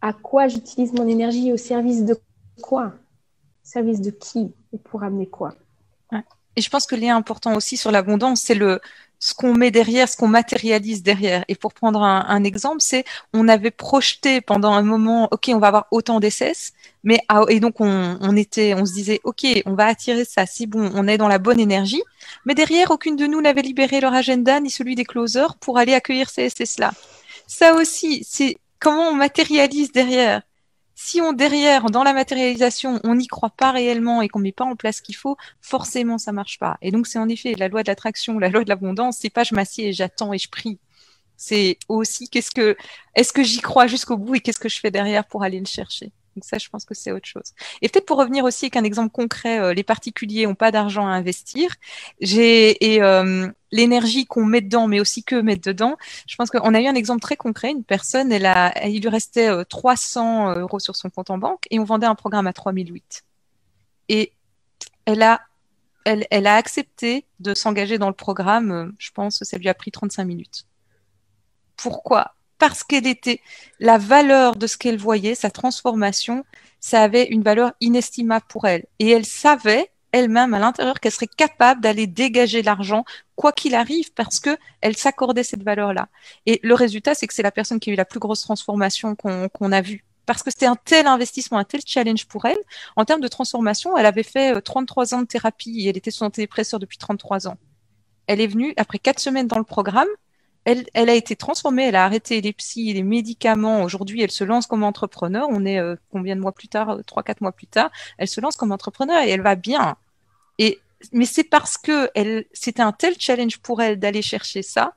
[0.00, 2.16] à quoi j'utilise mon énergie, au service de
[2.62, 2.86] quoi?
[2.86, 5.54] Au service de qui Et pour amener quoi?
[6.56, 8.80] Et je pense que lien important aussi sur l'abondance, c'est le
[9.24, 11.46] ce qu'on met derrière, ce qu'on matérialise derrière.
[11.48, 15.68] Et pour prendre un, exemple, c'est on avait projeté pendant un moment, ok, on va
[15.68, 16.52] avoir autant d'essais,
[17.04, 20.90] mais et donc on, était, on se disait, ok, on va attirer ça, si bon,
[20.94, 22.02] on est dans la bonne énergie,
[22.44, 25.94] mais derrière, aucune de nous n'avait libéré leur agenda ni celui des closers pour aller
[25.94, 26.92] accueillir ces essais-là.
[27.46, 30.42] Ça aussi, c'est comment on matérialise derrière
[30.94, 34.64] si on derrière, dans la matérialisation, on n'y croit pas réellement et qu'on met pas
[34.64, 36.76] en place ce qu'il faut, forcément ça marche pas.
[36.82, 39.44] Et donc c'est en effet la loi de l'attraction, la loi de l'abondance, c'est pas
[39.44, 40.78] je m'assieds et j'attends et je prie.
[41.36, 42.76] C'est aussi qu'est-ce que
[43.14, 45.66] est-ce que j'y crois jusqu'au bout et qu'est-ce que je fais derrière pour aller le
[45.66, 46.12] chercher?
[46.34, 47.52] Donc ça, je pense que c'est autre chose.
[47.82, 51.06] Et peut-être pour revenir aussi avec un exemple concret, euh, les particuliers ont pas d'argent
[51.06, 51.74] à investir.
[52.20, 55.96] J'ai et euh, l'énergie qu'on met dedans, mais aussi que mettre dedans.
[56.26, 57.70] Je pense qu'on a eu un exemple très concret.
[57.70, 61.64] Une personne, elle a, il lui restait 300 euh, euros sur son compte en banque
[61.70, 63.24] et on vendait un programme à 3008.
[64.08, 64.32] Et
[65.06, 65.40] elle a
[66.04, 68.92] elle, elle a accepté de s'engager dans le programme.
[68.98, 70.66] Je pense que ça lui a pris 35 minutes.
[71.76, 72.34] Pourquoi?
[72.58, 73.40] Parce qu'elle était
[73.80, 76.44] la valeur de ce qu'elle voyait, sa transformation,
[76.80, 78.84] ça avait une valeur inestimable pour elle.
[78.98, 84.12] Et elle savait elle-même à l'intérieur qu'elle serait capable d'aller dégager l'argent quoi qu'il arrive
[84.12, 86.08] parce que elle s'accordait cette valeur-là.
[86.46, 89.16] Et le résultat, c'est que c'est la personne qui a eu la plus grosse transformation
[89.16, 90.04] qu'on a vue.
[90.24, 92.58] Parce que c'était un tel investissement, un tel challenge pour elle.
[92.96, 96.10] En termes de transformation, elle avait fait 33 euh, ans de thérapie et elle était
[96.10, 97.56] sous antidépresseur depuis 33 ans.
[98.26, 100.08] Elle est venue, après quatre semaines dans le programme,
[100.64, 103.82] elle, elle, a été transformée, elle a arrêté les psys, les médicaments.
[103.82, 105.46] Aujourd'hui, elle se lance comme entrepreneur.
[105.50, 108.28] On est euh, combien de mois plus tard, euh, trois, quatre mois plus tard, elle
[108.28, 109.96] se lance comme entrepreneur et elle va bien.
[110.58, 110.80] Et
[111.12, 112.10] mais c'est parce que
[112.54, 114.94] c'était un tel challenge pour elle d'aller chercher ça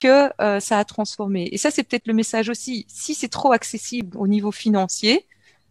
[0.00, 1.48] que euh, ça a transformé.
[1.50, 2.86] Et ça, c'est peut-être le message aussi.
[2.88, 5.26] Si c'est trop accessible au niveau financier,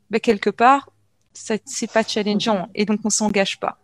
[0.10, 0.90] ben quelque part,
[1.34, 3.78] c'est pas challengeant et donc on s'engage pas.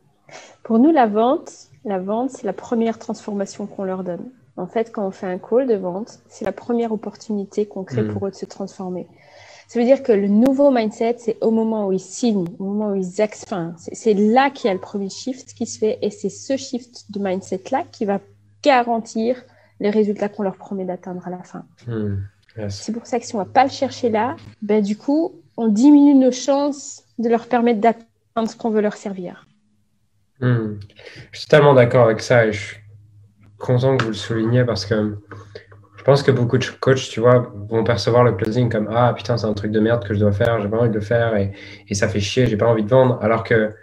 [0.63, 1.51] Pour nous, la vente,
[1.85, 5.37] la vente, c'est la première transformation qu'on leur donne En fait, quand on fait un
[5.37, 8.13] call de vente, c'est la première opportunité qu'on crée mm.
[8.13, 9.07] pour eux de se transformer.
[9.67, 12.91] Ça veut dire que le nouveau mindset, c'est au moment où ils signent, au moment
[12.91, 16.11] où ils enfin, c'est là qu'il y a le premier shift qui se fait et
[16.11, 18.19] c'est ce shift de mindset-là qui va
[18.63, 19.43] garantir
[19.79, 21.65] les résultats qu'on leur promet d'atteindre à la fin.
[21.87, 22.17] Mm.
[22.69, 25.41] C'est pour ça que si on ne va pas le chercher là, ben, du coup,
[25.57, 29.45] on diminue nos chances de leur permettre d'atteindre ce qu'on veut leur servir.
[30.39, 30.79] Mm.
[31.31, 32.77] Je suis tellement d'accord avec ça et je suis
[33.65, 35.17] content que vous le souligniez parce que
[35.97, 39.37] je pense que beaucoup de coachs, tu vois, vont percevoir le closing comme Ah putain,
[39.37, 41.35] c'est un truc de merde que je dois faire, j'ai pas envie de le faire
[41.35, 41.51] et,
[41.87, 43.17] et ça fait chier, j'ai pas envie de vendre.
[43.21, 43.73] Alors que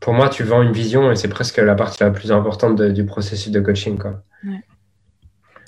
[0.00, 3.04] pour moi, tu vends une vision et c'est presque la partie la plus importante du
[3.04, 3.98] processus de coaching.
[3.98, 4.22] Quoi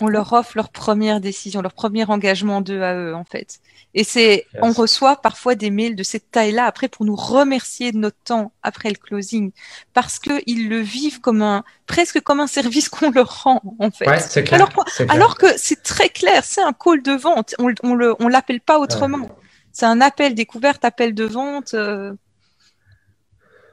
[0.01, 3.59] on leur offre leur première décision, leur premier engagement d'eux à eux, en fait.
[3.95, 7.99] Et c'est, on reçoit parfois des mails de cette taille-là après pour nous remercier de
[7.99, 9.51] notre temps après le closing,
[9.95, 13.91] parce que ils le vivent comme un, presque comme un service qu'on leur rend, en
[13.91, 14.07] fait.
[15.09, 17.55] Alors, que c'est très clair, c'est un call de vente.
[17.59, 19.29] On, on le, on l'appelle pas autrement.
[19.73, 21.75] C'est un appel découverte, appel de vente.
[21.75, 22.13] Euh,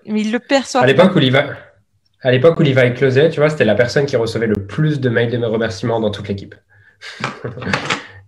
[0.06, 0.84] mais ils le perçoivent.
[0.84, 1.46] À l'époque où il va,
[2.26, 5.10] à l'époque où Levi closait, tu vois, c'était la personne qui recevait le plus de
[5.10, 6.56] mails de mes remerciements dans toute l'équipe.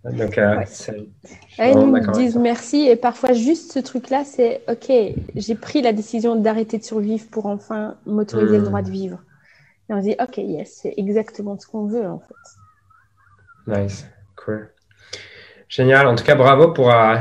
[0.04, 0.64] Donc, euh,
[1.58, 4.94] ils nous disent merci et parfois juste ce truc-là, c'est OK,
[5.36, 8.66] j'ai pris la décision d'arrêter de survivre pour enfin m'autoriser le hmm.
[8.66, 9.18] droit de vivre.
[9.90, 13.82] Et on se dit OK, yes, c'est exactement ce qu'on veut en fait.
[13.82, 14.06] Nice,
[14.36, 14.70] cool.
[15.70, 16.06] Génial.
[16.06, 17.16] En tout cas, bravo pour, euh,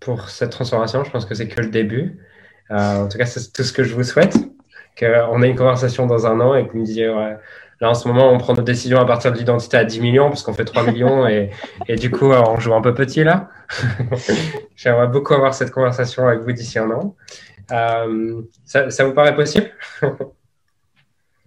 [0.00, 1.04] pour cette transformation.
[1.04, 2.18] Je pense que c'est que le début.
[2.72, 4.36] Euh, en tout cas, c'est tout ce que je vous souhaite
[4.98, 7.36] qu'on ait une conversation dans un an et que me disiez, ouais,
[7.80, 10.28] là en ce moment, on prend nos décisions à partir de l'identité à 10 millions
[10.28, 11.50] parce qu'on fait 3 millions et,
[11.88, 13.50] et, du coup, on joue un peu petit là.
[14.76, 17.14] J'aimerais beaucoup avoir cette conversation avec vous d'ici un an.
[17.72, 19.70] Euh, ça, vous paraît possible?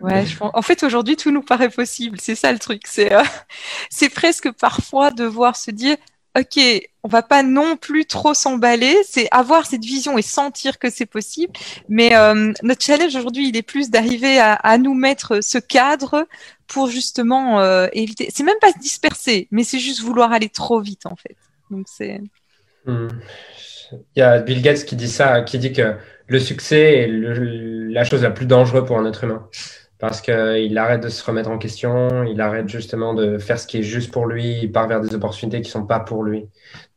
[0.01, 2.21] Ouais, je en fait, aujourd'hui, tout nous paraît possible.
[2.21, 2.83] C'est ça le truc.
[2.85, 3.21] C'est euh,
[3.89, 5.97] c'est presque parfois devoir se dire
[6.39, 6.59] ok,
[7.03, 11.05] on va pas non plus trop s'emballer, c'est avoir cette vision et sentir que c'est
[11.05, 11.53] possible.
[11.87, 16.27] Mais euh, notre challenge aujourd'hui, il est plus d'arriver à, nous mettre ce cadre
[16.67, 18.29] pour justement euh, éviter.
[18.33, 21.35] C'est même pas se disperser, mais c'est juste vouloir aller trop vite en fait.
[21.71, 22.21] Donc c'est.
[22.85, 23.07] Hmm.
[24.15, 25.95] Il y a Bill Gates qui dit ça, qui dit que
[26.27, 29.49] le succès est la chose la plus dangereuse pour un être humain
[29.99, 33.79] parce qu'il arrête de se remettre en question, il arrête justement de faire ce qui
[33.79, 36.47] est juste pour lui, il part vers des opportunités qui ne sont pas pour lui.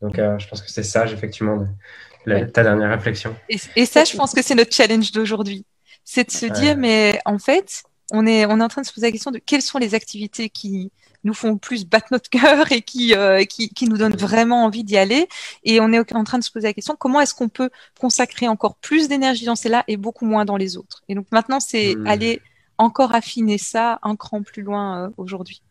[0.01, 1.67] Donc, euh, je pense que c'est sage, effectivement,
[2.27, 3.35] de, ta dernière réflexion.
[3.49, 5.65] Et, ça, je pense que c'est notre challenge d'aujourd'hui.
[6.05, 8.93] C'est de se dire, mais en fait, on est, on est en train de se
[8.93, 10.93] poser la question de quelles sont les activités qui
[11.25, 14.85] nous font plus battre notre cœur et qui, euh, qui, qui, nous donnent vraiment envie
[14.85, 15.29] d'y aller.
[15.65, 18.47] Et on est en train de se poser la question, comment est-ce qu'on peut consacrer
[18.47, 21.03] encore plus d'énergie dans celles-là et beaucoup moins dans les autres?
[21.09, 22.07] Et donc maintenant, c'est hmm.
[22.07, 22.43] aller
[22.83, 25.63] encore affiner ça un cran plus loin euh, aujourd'hui.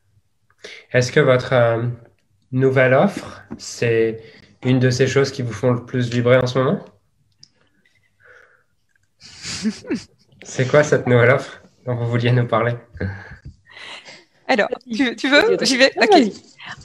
[0.91, 1.87] Est-ce que votre euh,
[2.51, 4.23] nouvelle offre, c'est
[4.63, 6.85] une de ces choses qui vous font le plus vibrer en ce moment?
[10.43, 12.73] C'est quoi cette nouvelle offre dont vous vouliez nous parler?
[14.51, 16.31] Alors, tu, tu veux J'y vais Ok.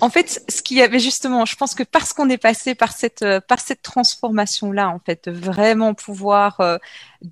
[0.00, 2.92] En fait, ce qu'il y avait justement, je pense que parce qu'on est passé par
[2.92, 6.78] cette euh, par cette transformation là, en fait, vraiment pouvoir euh,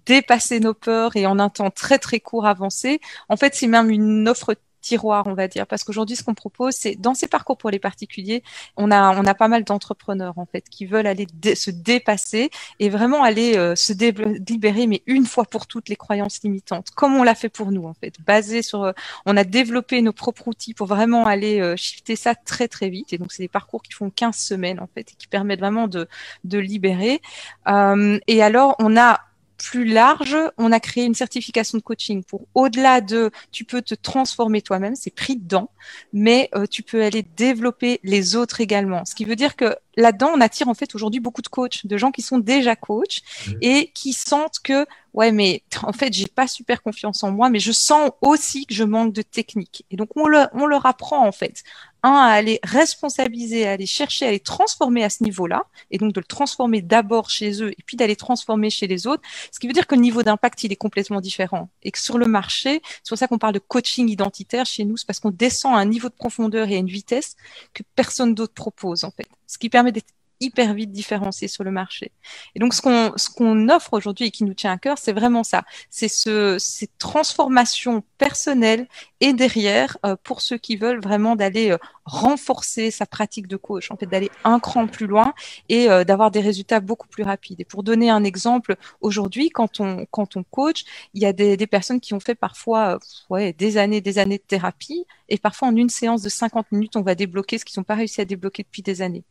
[0.07, 3.01] dépasser nos peurs et en un temps très très court avancer.
[3.29, 5.67] En fait, c'est même une offre tiroir, on va dire.
[5.67, 8.43] Parce qu'aujourd'hui, ce qu'on propose, c'est dans ces parcours pour les particuliers,
[8.77, 12.91] on a, on a pas mal d'entrepreneurs, en fait, qui veulent aller se dépasser et
[12.91, 17.23] vraiment aller euh, se libérer, mais une fois pour toutes, les croyances limitantes, comme on
[17.23, 18.15] l'a fait pour nous, en fait.
[18.27, 18.93] Basé sur, euh,
[19.27, 23.13] on a développé nos propres outils pour vraiment aller euh, shifter ça très, très vite.
[23.13, 25.89] Et donc, c'est des parcours qui font 15 semaines, en fait, et qui permettent vraiment
[25.89, 26.09] de,
[26.45, 27.21] de libérer.
[27.67, 29.21] et alors, on a
[29.57, 33.95] plus large, on a créé une certification de coaching pour au-delà de tu peux te
[33.95, 35.71] transformer toi-même, c'est pris dedans,
[36.13, 39.05] mais euh, tu peux aller développer les autres également.
[39.05, 41.97] Ce qui veut dire que là-dedans, on attire en fait aujourd'hui beaucoup de coachs, de
[41.97, 43.53] gens qui sont déjà coachs mmh.
[43.63, 47.61] et qui sentent que ouais, mais en fait, j'ai pas super confiance en moi, mais
[47.61, 49.87] je sens aussi que je manque de technique.
[49.91, 51.63] Et donc, on, on leur apprend en fait
[52.03, 56.13] un, à aller responsabiliser, à aller chercher à les transformer à ce niveau-là, et donc
[56.13, 59.69] de le transformer d'abord chez eux, et puis d'aller transformer chez les autres, ce qui
[59.69, 61.71] veut dire que le niveau d'impact, il est complètement différent.
[61.83, 64.97] Et que sur le marché, c'est pour ça qu'on parle de coaching identitaire chez nous,
[64.97, 67.37] c'est parce qu'on descend à un niveau de profondeur et à une vitesse
[67.73, 69.29] que personne d'autre propose, en fait.
[69.47, 72.13] Ce qui permet d'être hyper vite différencier sur le marché.
[72.55, 75.13] Et donc, ce qu'on ce qu'on offre aujourd'hui et qui nous tient à cœur, c'est
[75.13, 75.65] vraiment ça.
[75.91, 78.87] C'est ce cette transformation personnelle
[79.21, 83.91] et derrière euh, pour ceux qui veulent vraiment d'aller euh, renforcer sa pratique de coach,
[83.91, 85.35] en fait d'aller un cran plus loin
[85.69, 87.61] et euh, d'avoir des résultats beaucoup plus rapides.
[87.61, 90.85] Et pour donner un exemple, aujourd'hui, quand on quand on coach,
[91.15, 92.99] il y a des, des personnes qui ont fait parfois
[93.31, 96.97] ouais des années des années de thérapie et parfois en une séance de 50 minutes,
[96.97, 99.25] on va débloquer ce qu'ils n'ont pas réussi à débloquer depuis des années.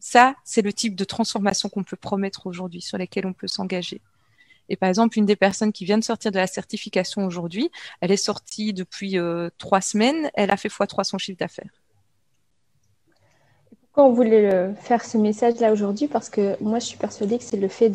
[0.00, 4.00] Ça, c'est le type de transformation qu'on peut promettre aujourd'hui, sur lesquelles on peut s'engager.
[4.68, 7.70] Et par exemple, une des personnes qui vient de sortir de la certification aujourd'hui,
[8.00, 11.70] elle est sortie depuis euh, trois semaines, elle a fait x3 son chiffre d'affaires.
[13.82, 16.06] Pourquoi on voulait faire ce message-là aujourd'hui?
[16.06, 17.90] Parce que moi, je suis persuadée que c'est le fait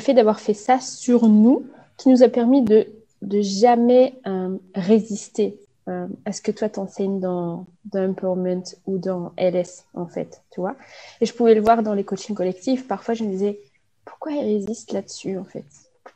[0.00, 2.88] fait d'avoir fait ça sur nous qui nous a permis de,
[3.22, 5.58] de jamais euh, résister
[5.88, 10.74] euh, est-ce que toi t'enseignes dans, dans Empowerment ou dans LS en fait, tu vois?
[11.20, 12.88] Et je pouvais le voir dans les coachings collectifs.
[12.88, 13.60] Parfois, je me disais
[14.04, 15.64] pourquoi ils résistent là-dessus en fait?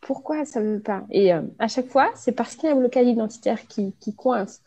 [0.00, 2.74] Pourquoi ça ne veut pas Et euh, à chaque fois, c'est parce qu'il y a
[2.74, 4.60] un blocage identitaire qui, qui coince.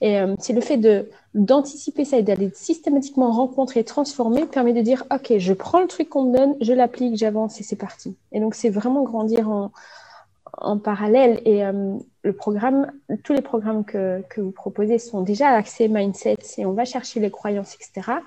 [0.00, 4.80] Et euh, c'est le fait de d'anticiper ça et d'aller systématiquement rencontrer, transformer, permet de
[4.80, 8.16] dire ok, je prends le truc qu'on me donne, je l'applique, j'avance et c'est parti.
[8.32, 9.70] Et donc c'est vraiment grandir en
[10.58, 11.40] en parallèle.
[11.44, 12.90] Et euh, le programme,
[13.24, 17.20] tous les programmes que, que, vous proposez sont déjà axés mindset et on va chercher
[17.20, 18.18] les croyances, etc.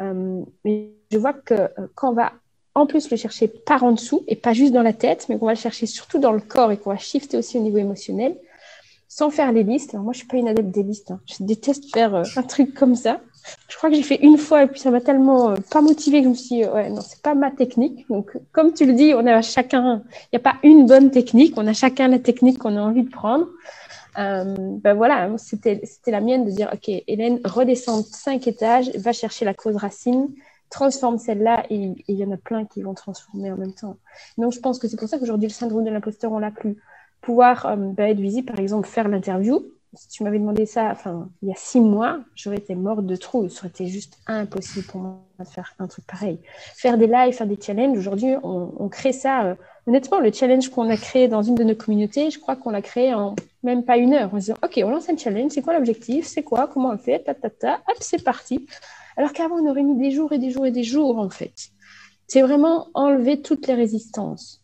[0.00, 2.32] Euh, mais je vois que euh, quand on va
[2.74, 5.46] en plus le chercher par en dessous et pas juste dans la tête, mais qu'on
[5.46, 8.36] va le chercher surtout dans le corps et qu'on va shifter aussi au niveau émotionnel,
[9.08, 9.94] sans faire les listes.
[9.94, 11.10] Alors moi, je suis pas une adepte des listes.
[11.10, 11.20] Hein.
[11.26, 13.20] Je déteste faire un truc comme ça.
[13.76, 16.20] Je crois que j'ai fait une fois et puis ça m'a tellement euh, pas motivé
[16.20, 18.08] que je me suis dit, ouais, non, c'est pas ma technique.
[18.08, 21.52] Donc, comme tu le dis, on a chacun, il n'y a pas une bonne technique,
[21.58, 23.48] on a chacun la technique qu'on a envie de prendre.
[24.18, 29.44] Euh, ben voilà, c'était la mienne de dire, OK, Hélène, redescend cinq étages, va chercher
[29.44, 30.30] la cause racine,
[30.70, 33.98] transforme celle-là et il y en a plein qui vont transformer en même temps.
[34.38, 36.78] Donc, je pense que c'est pour ça qu'aujourd'hui, le syndrome de l'imposteur, on l'a plus.
[37.20, 39.66] Pouvoir euh, ben, être visible, par exemple, faire l'interview,
[39.96, 43.16] si tu m'avais demandé ça enfin, il y a six mois, j'aurais été morte de
[43.16, 43.48] trop.
[43.48, 46.38] Ça aurait été juste impossible pour moi de faire un truc pareil.
[46.74, 49.44] Faire des lives, faire des challenges, aujourd'hui, on, crée ça.
[49.44, 49.54] Euh,
[49.86, 52.82] honnêtement, le challenge qu'on a créé dans une de nos communautés, je crois qu'on l'a
[52.82, 54.30] créé en même pas une heure.
[54.32, 56.92] On se dit, OK, on lance un challenge, c'est quoi l'objectif C'est quoi Comment on
[56.92, 57.74] le fait ta, ta, ta.
[57.88, 58.66] Hop, c'est parti.
[59.16, 61.54] Alors qu'avant, on aurait mis des jours et des jours et des jours, en fait.
[62.28, 64.62] C'est vraiment enlever toutes les résistances.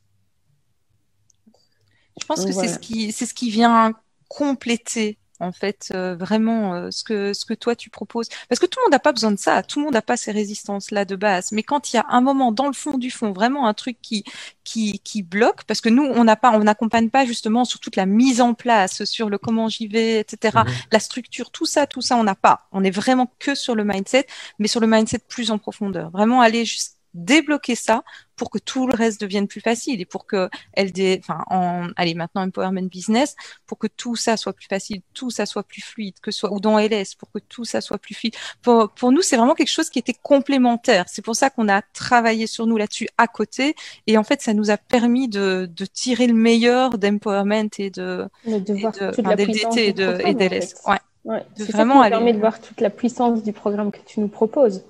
[2.20, 3.92] Je pense que c'est ce qui ce qui vient
[4.28, 8.28] compléter en fait euh, vraiment euh, ce que ce que toi tu proposes.
[8.48, 9.62] Parce que tout le monde n'a pas besoin de ça.
[9.62, 11.52] Tout le monde n'a pas ces résistances là de base.
[11.52, 13.98] Mais quand il y a un moment dans le fond du fond vraiment un truc
[14.00, 14.24] qui
[14.64, 17.96] qui qui bloque parce que nous on n'a pas on n'accompagne pas justement sur toute
[17.96, 20.72] la mise en place sur le comment j'y vais etc mhm.
[20.92, 22.68] la structure tout ça tout ça on n'a pas.
[22.72, 24.26] On est vraiment que sur le mindset
[24.58, 26.10] mais sur le mindset plus en profondeur.
[26.10, 28.02] Vraiment aller juste débloquer ça
[28.36, 31.20] pour que tout le reste devienne plus facile et pour que dé...
[31.22, 33.36] enfin en allez maintenant empowerment business
[33.66, 36.58] pour que tout ça soit plus facile tout ça soit plus fluide que soit ou
[36.58, 38.34] dans LS pour que tout ça soit plus fluide.
[38.62, 41.04] Pour, pour nous c'est vraiment quelque chose qui était complémentaire.
[41.08, 43.74] C'est pour ça qu'on a travaillé sur nous là-dessus à côté.
[44.06, 48.28] Et en fait ça nous a permis de, de tirer le meilleur d'empowerment et de,
[48.46, 49.34] de, toute la
[49.76, 51.44] et de et d'LS ouais, ouais.
[51.58, 54.28] de vraiment ça qui permet de voir toute la puissance du programme que tu nous
[54.28, 54.82] proposes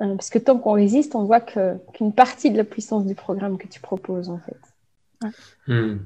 [0.00, 3.58] euh, parce que tant qu'on résiste, on voit qu'une partie de la puissance du programme
[3.58, 5.30] que tu proposes, en fait.
[5.66, 5.98] Hmm.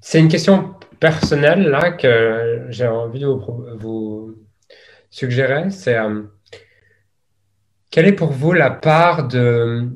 [0.00, 4.34] C'est une question personnelle là que j'ai envie de vous,
[5.10, 5.70] suggérer.
[5.70, 6.22] C'est euh,
[7.90, 9.88] quelle est pour vous la part de,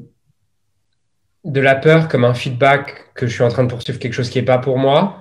[1.45, 4.29] de la peur comme un feedback que je suis en train de poursuivre quelque chose
[4.29, 5.21] qui n'est pas pour moi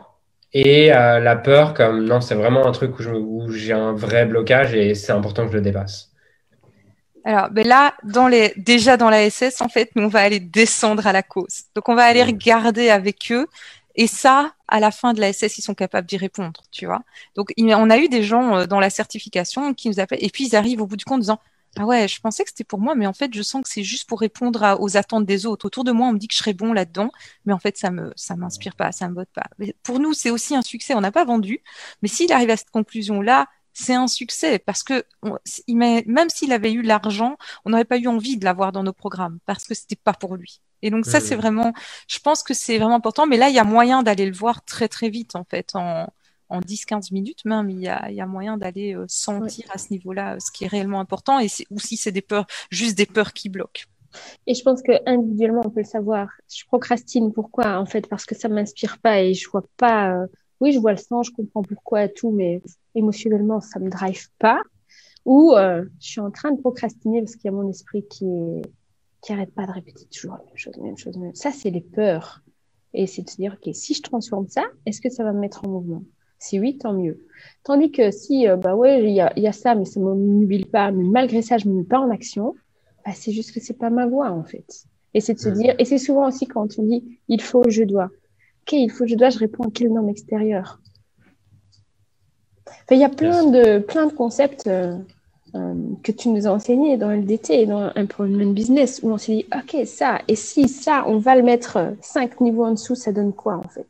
[0.54, 4.76] et euh, la peur comme non, c'est vraiment un truc où j'ai un vrai blocage
[4.76, 6.13] et c'est important que je le dépasse?
[7.26, 10.40] Alors, ben là, dans les, déjà dans la SS, en fait, nous, on va aller
[10.40, 11.64] descendre à la cause.
[11.76, 13.48] Donc, on va aller regarder avec eux.
[13.96, 17.04] Et ça, à la fin de la SS, ils sont capables d'y répondre, tu vois.
[17.36, 20.48] Donc, on a eu des gens euh, dans la certification qui nous appellent, et puis
[20.48, 21.40] ils arrivent au bout du compte en disant,
[21.78, 23.84] ah ouais, je pensais que c'était pour moi, mais en fait, je sens que c'est
[23.84, 25.66] juste pour répondre aux attentes des autres.
[25.66, 27.12] Autour de moi, on me dit que je serais bon là-dedans,
[27.46, 29.46] mais en fait, ça me, ça m'inspire pas, ça me botte pas.
[29.60, 30.94] Mais pour nous, c'est aussi un succès.
[30.94, 31.62] On n'a pas vendu,
[32.02, 35.04] mais s'il arrive à cette conclusion-là, c'est un succès parce que
[35.68, 39.40] même s'il avait eu l'argent, on n'aurait pas eu envie de l'avoir dans nos programmes
[39.46, 40.62] parce que c'était pas pour lui.
[40.82, 41.72] Et donc ça, c'est vraiment,
[42.10, 43.26] je pense que c'est vraiment important.
[43.26, 46.08] Mais là, il y a moyen d'aller le voir très très vite en fait, en,
[46.50, 47.70] en 10-15 minutes même.
[47.70, 50.66] Il y a, il y a moyen d'aller euh, sentir à ce niveau-là ce qui
[50.66, 53.84] est réellement important et ou si c'est des peurs, juste des peurs qui bloquent.
[54.46, 56.30] Et je pense que individuellement, on peut le savoir.
[56.54, 57.34] Je procrastine.
[57.34, 57.78] Pourquoi?
[57.80, 60.12] En fait, parce que ça m'inspire pas et je vois pas.
[60.12, 60.28] Euh,
[60.62, 62.62] oui, je vois le sens, je comprends pourquoi tout, mais
[62.96, 64.62] émotionnellement, ça me drive pas.
[65.26, 68.26] ou euh, je suis en train de procrastiner parce qu'il y a mon esprit qui
[69.24, 71.36] qui arrête pas de répéter toujours la même chose, la même chose, la même.
[71.36, 72.44] Ça, c'est les peurs.
[72.94, 75.40] Et c'est de se dire, OK, si je transforme ça, est-ce que ça va me
[75.40, 76.04] mettre en mouvement?
[76.38, 77.26] Si oui, tant mieux.
[77.64, 80.06] Tandis que si, euh, bah ouais, il y a, y a, ça, mais ça ne
[80.06, 82.54] m'obnuile pas, mais malgré ça, je ne me mets pas en action,
[83.06, 84.86] bah, c'est juste que c'est pas ma voix, en fait.
[85.14, 87.84] Et c'est de se dire, et c'est souvent aussi quand on dit, il faut, je
[87.84, 88.10] dois.
[88.64, 90.80] OK, il faut, je dois, je réponds à quelle norme extérieure
[92.92, 94.98] il y a plein de, plein de concepts euh,
[95.56, 99.36] euh, que tu nous as enseignés dans LDT et dans Improvement Business où on s'est
[99.36, 103.12] dit, OK, ça, et si ça, on va le mettre cinq niveaux en dessous, ça
[103.12, 103.90] donne quoi en fait?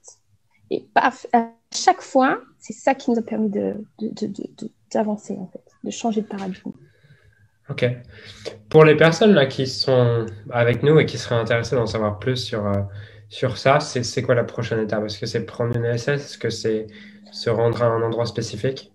[0.69, 5.47] Et paf, à chaque fois, c'est ça qui nous a permis d'avancer de, de, en
[5.47, 6.71] fait, de changer de paradigme.
[7.69, 7.85] Ok.
[8.69, 12.37] Pour les personnes là qui sont avec nous et qui seraient intéressées d'en savoir plus
[12.37, 12.81] sur, euh,
[13.33, 15.05] sur ça, c'est quoi la prochaine étape?
[15.05, 16.85] Est-ce que c'est prendre une SS Est-ce que c'est
[17.31, 18.91] se rendre à un endroit spécifique?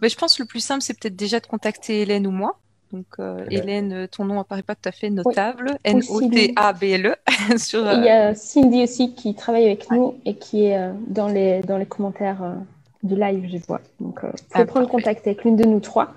[0.00, 2.58] Mais je pense que le plus simple, c'est peut-être déjà de contacter Hélène ou moi.
[2.90, 5.78] Donc, euh, Hélène, euh, ton nom apparaît pas tout à fait notable.
[5.84, 7.14] N-O-T-A-B-L-E.
[7.58, 11.28] sur, Il y a euh, Cindy aussi qui travaille avec nous et qui est dans,
[11.28, 12.56] les, dans les commentaires
[13.04, 13.80] du live, je vois.
[14.00, 16.12] Donc, vous pouvez ah, prendre contact avec l'une de nous trois.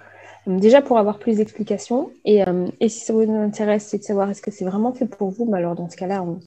[0.47, 2.10] Déjà pour avoir plus d'explications.
[2.26, 2.43] Et,
[2.80, 5.45] et, si ça vous intéresse, c'est de savoir est-ce que c'est vraiment fait pour vous.
[5.45, 6.39] Mais alors, dans ce cas-là, on,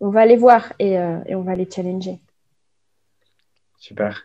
[0.00, 2.20] on, va aller voir et, et on va les challenger.
[3.78, 4.24] Super.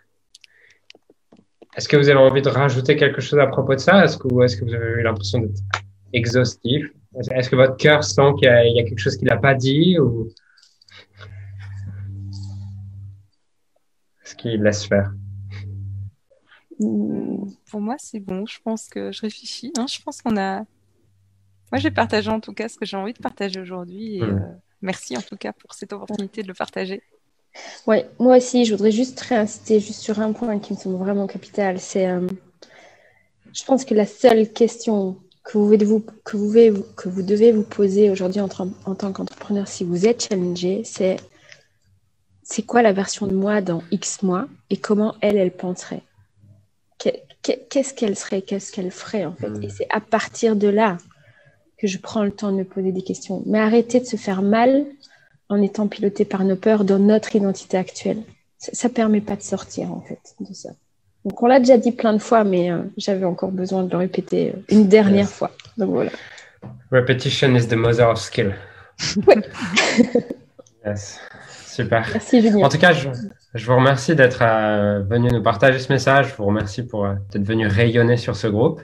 [1.76, 4.04] Est-ce que vous avez envie de rajouter quelque chose à propos de ça?
[4.04, 5.62] Est-ce que, est que vous avez eu l'impression d'être
[6.14, 6.86] exhaustif?
[7.32, 10.30] Est-ce que votre cœur sent qu'il y, a quelque chose qu'il n'a pas dit ou
[14.24, 15.12] est-ce qu'il laisse faire?
[17.70, 18.46] Pour moi, c'est bon.
[18.46, 19.74] Je pense que je réfléchis.
[19.78, 19.86] Hein.
[19.88, 20.60] Je pense qu'on a.
[21.72, 24.22] Moi, j'ai partagé en tout cas ce que j'ai envie de partager aujourd'hui.
[24.22, 24.24] Hmm.
[24.24, 24.40] Euh,
[24.82, 27.02] merci en tout cas pour cette opportunité de le partager.
[27.88, 31.28] Oui, moi aussi, je voudrais juste réinsister juste sur un point qui me semble vraiment
[31.28, 31.80] capital.
[31.80, 32.28] C'est, euh,
[33.54, 37.64] je pense que la seule question que vous, vous, que vous, que vous devez vous
[37.64, 38.50] poser aujourd'hui en,
[38.86, 41.18] en, tant qu'entrepreneur, si vous êtes challengé, c'est
[42.44, 46.02] c'est quoi la version de moi dans X mois et comment elle, elle penserait?
[46.98, 48.42] Qu'est-ce qu'elle serait?
[48.42, 49.52] Qu'est-ce qu'elle ferait en fait?
[49.62, 50.98] Et c'est à partir de là
[51.80, 53.42] que je prends le temps de me poser des questions.
[53.46, 54.86] Mais arrêtez de se faire mal
[55.48, 58.22] en étant piloté par nos peurs dans notre identité actuelle.
[58.58, 60.70] Ça ne permet pas de sortir, en fait, de ça.
[61.26, 63.98] Donc, on l'a déjà dit plein de fois, mais euh, j'avais encore besoin de le
[63.98, 65.52] répéter euh, une dernière fois.
[65.78, 66.12] Donc, voilà.
[66.92, 68.54] Repetition is the mother of skill.
[69.28, 69.36] Oui.
[70.86, 71.20] yes.
[71.66, 72.06] Super.
[72.12, 72.66] Merci, Julien.
[72.66, 73.10] En tout cas, je,
[73.54, 76.32] je vous remercie d'être euh, venu nous partager ce message.
[76.32, 78.82] Je vous remercie pour être venu rayonner sur ce groupe.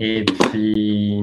[0.00, 1.22] Et puis,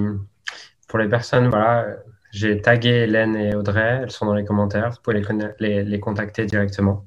[0.91, 1.87] pour les personnes, voilà,
[2.31, 5.21] j'ai tagué Hélène et Audrey, elles sont dans les commentaires, vous pouvez
[5.59, 7.05] les, les, contacter directement.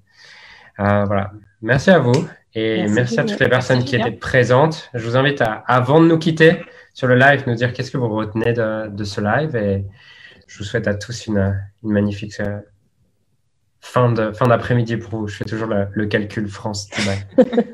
[0.81, 1.33] Euh, voilà.
[1.61, 4.89] Merci à vous et merci, à toutes les personnes qui étaient présentes.
[4.95, 6.63] Je vous invite à, avant de nous quitter
[6.95, 9.85] sur le live, nous dire qu'est-ce que vous retenez de, de, ce live et
[10.47, 12.61] je vous souhaite à tous une, une magnifique euh,
[13.83, 15.29] fin de fin d'après-midi pour vous.
[15.29, 16.89] Je fais toujours le, le calcul France.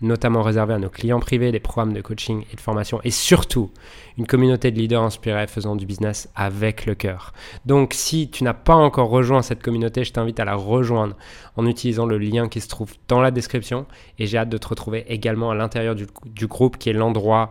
[0.00, 3.70] notamment réservées à nos clients privés, des programmes de coaching et de formation, et surtout
[4.18, 7.32] une communauté de leaders inspirés faisant du business avec le cœur.
[7.64, 11.16] Donc, si tu n'as pas encore rejoint cette communauté, je t'invite à la rejoindre
[11.56, 13.86] en utilisant le lien qui se trouve dans la description.
[14.18, 17.50] Et j'ai hâte de te retrouver également à l'intérieur du, du groupe qui est l'endroit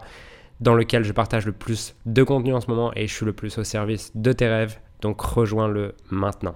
[0.61, 3.33] dans lequel je partage le plus de contenu en ce moment et je suis le
[3.33, 6.55] plus au service de tes rêves donc rejoins-le maintenant.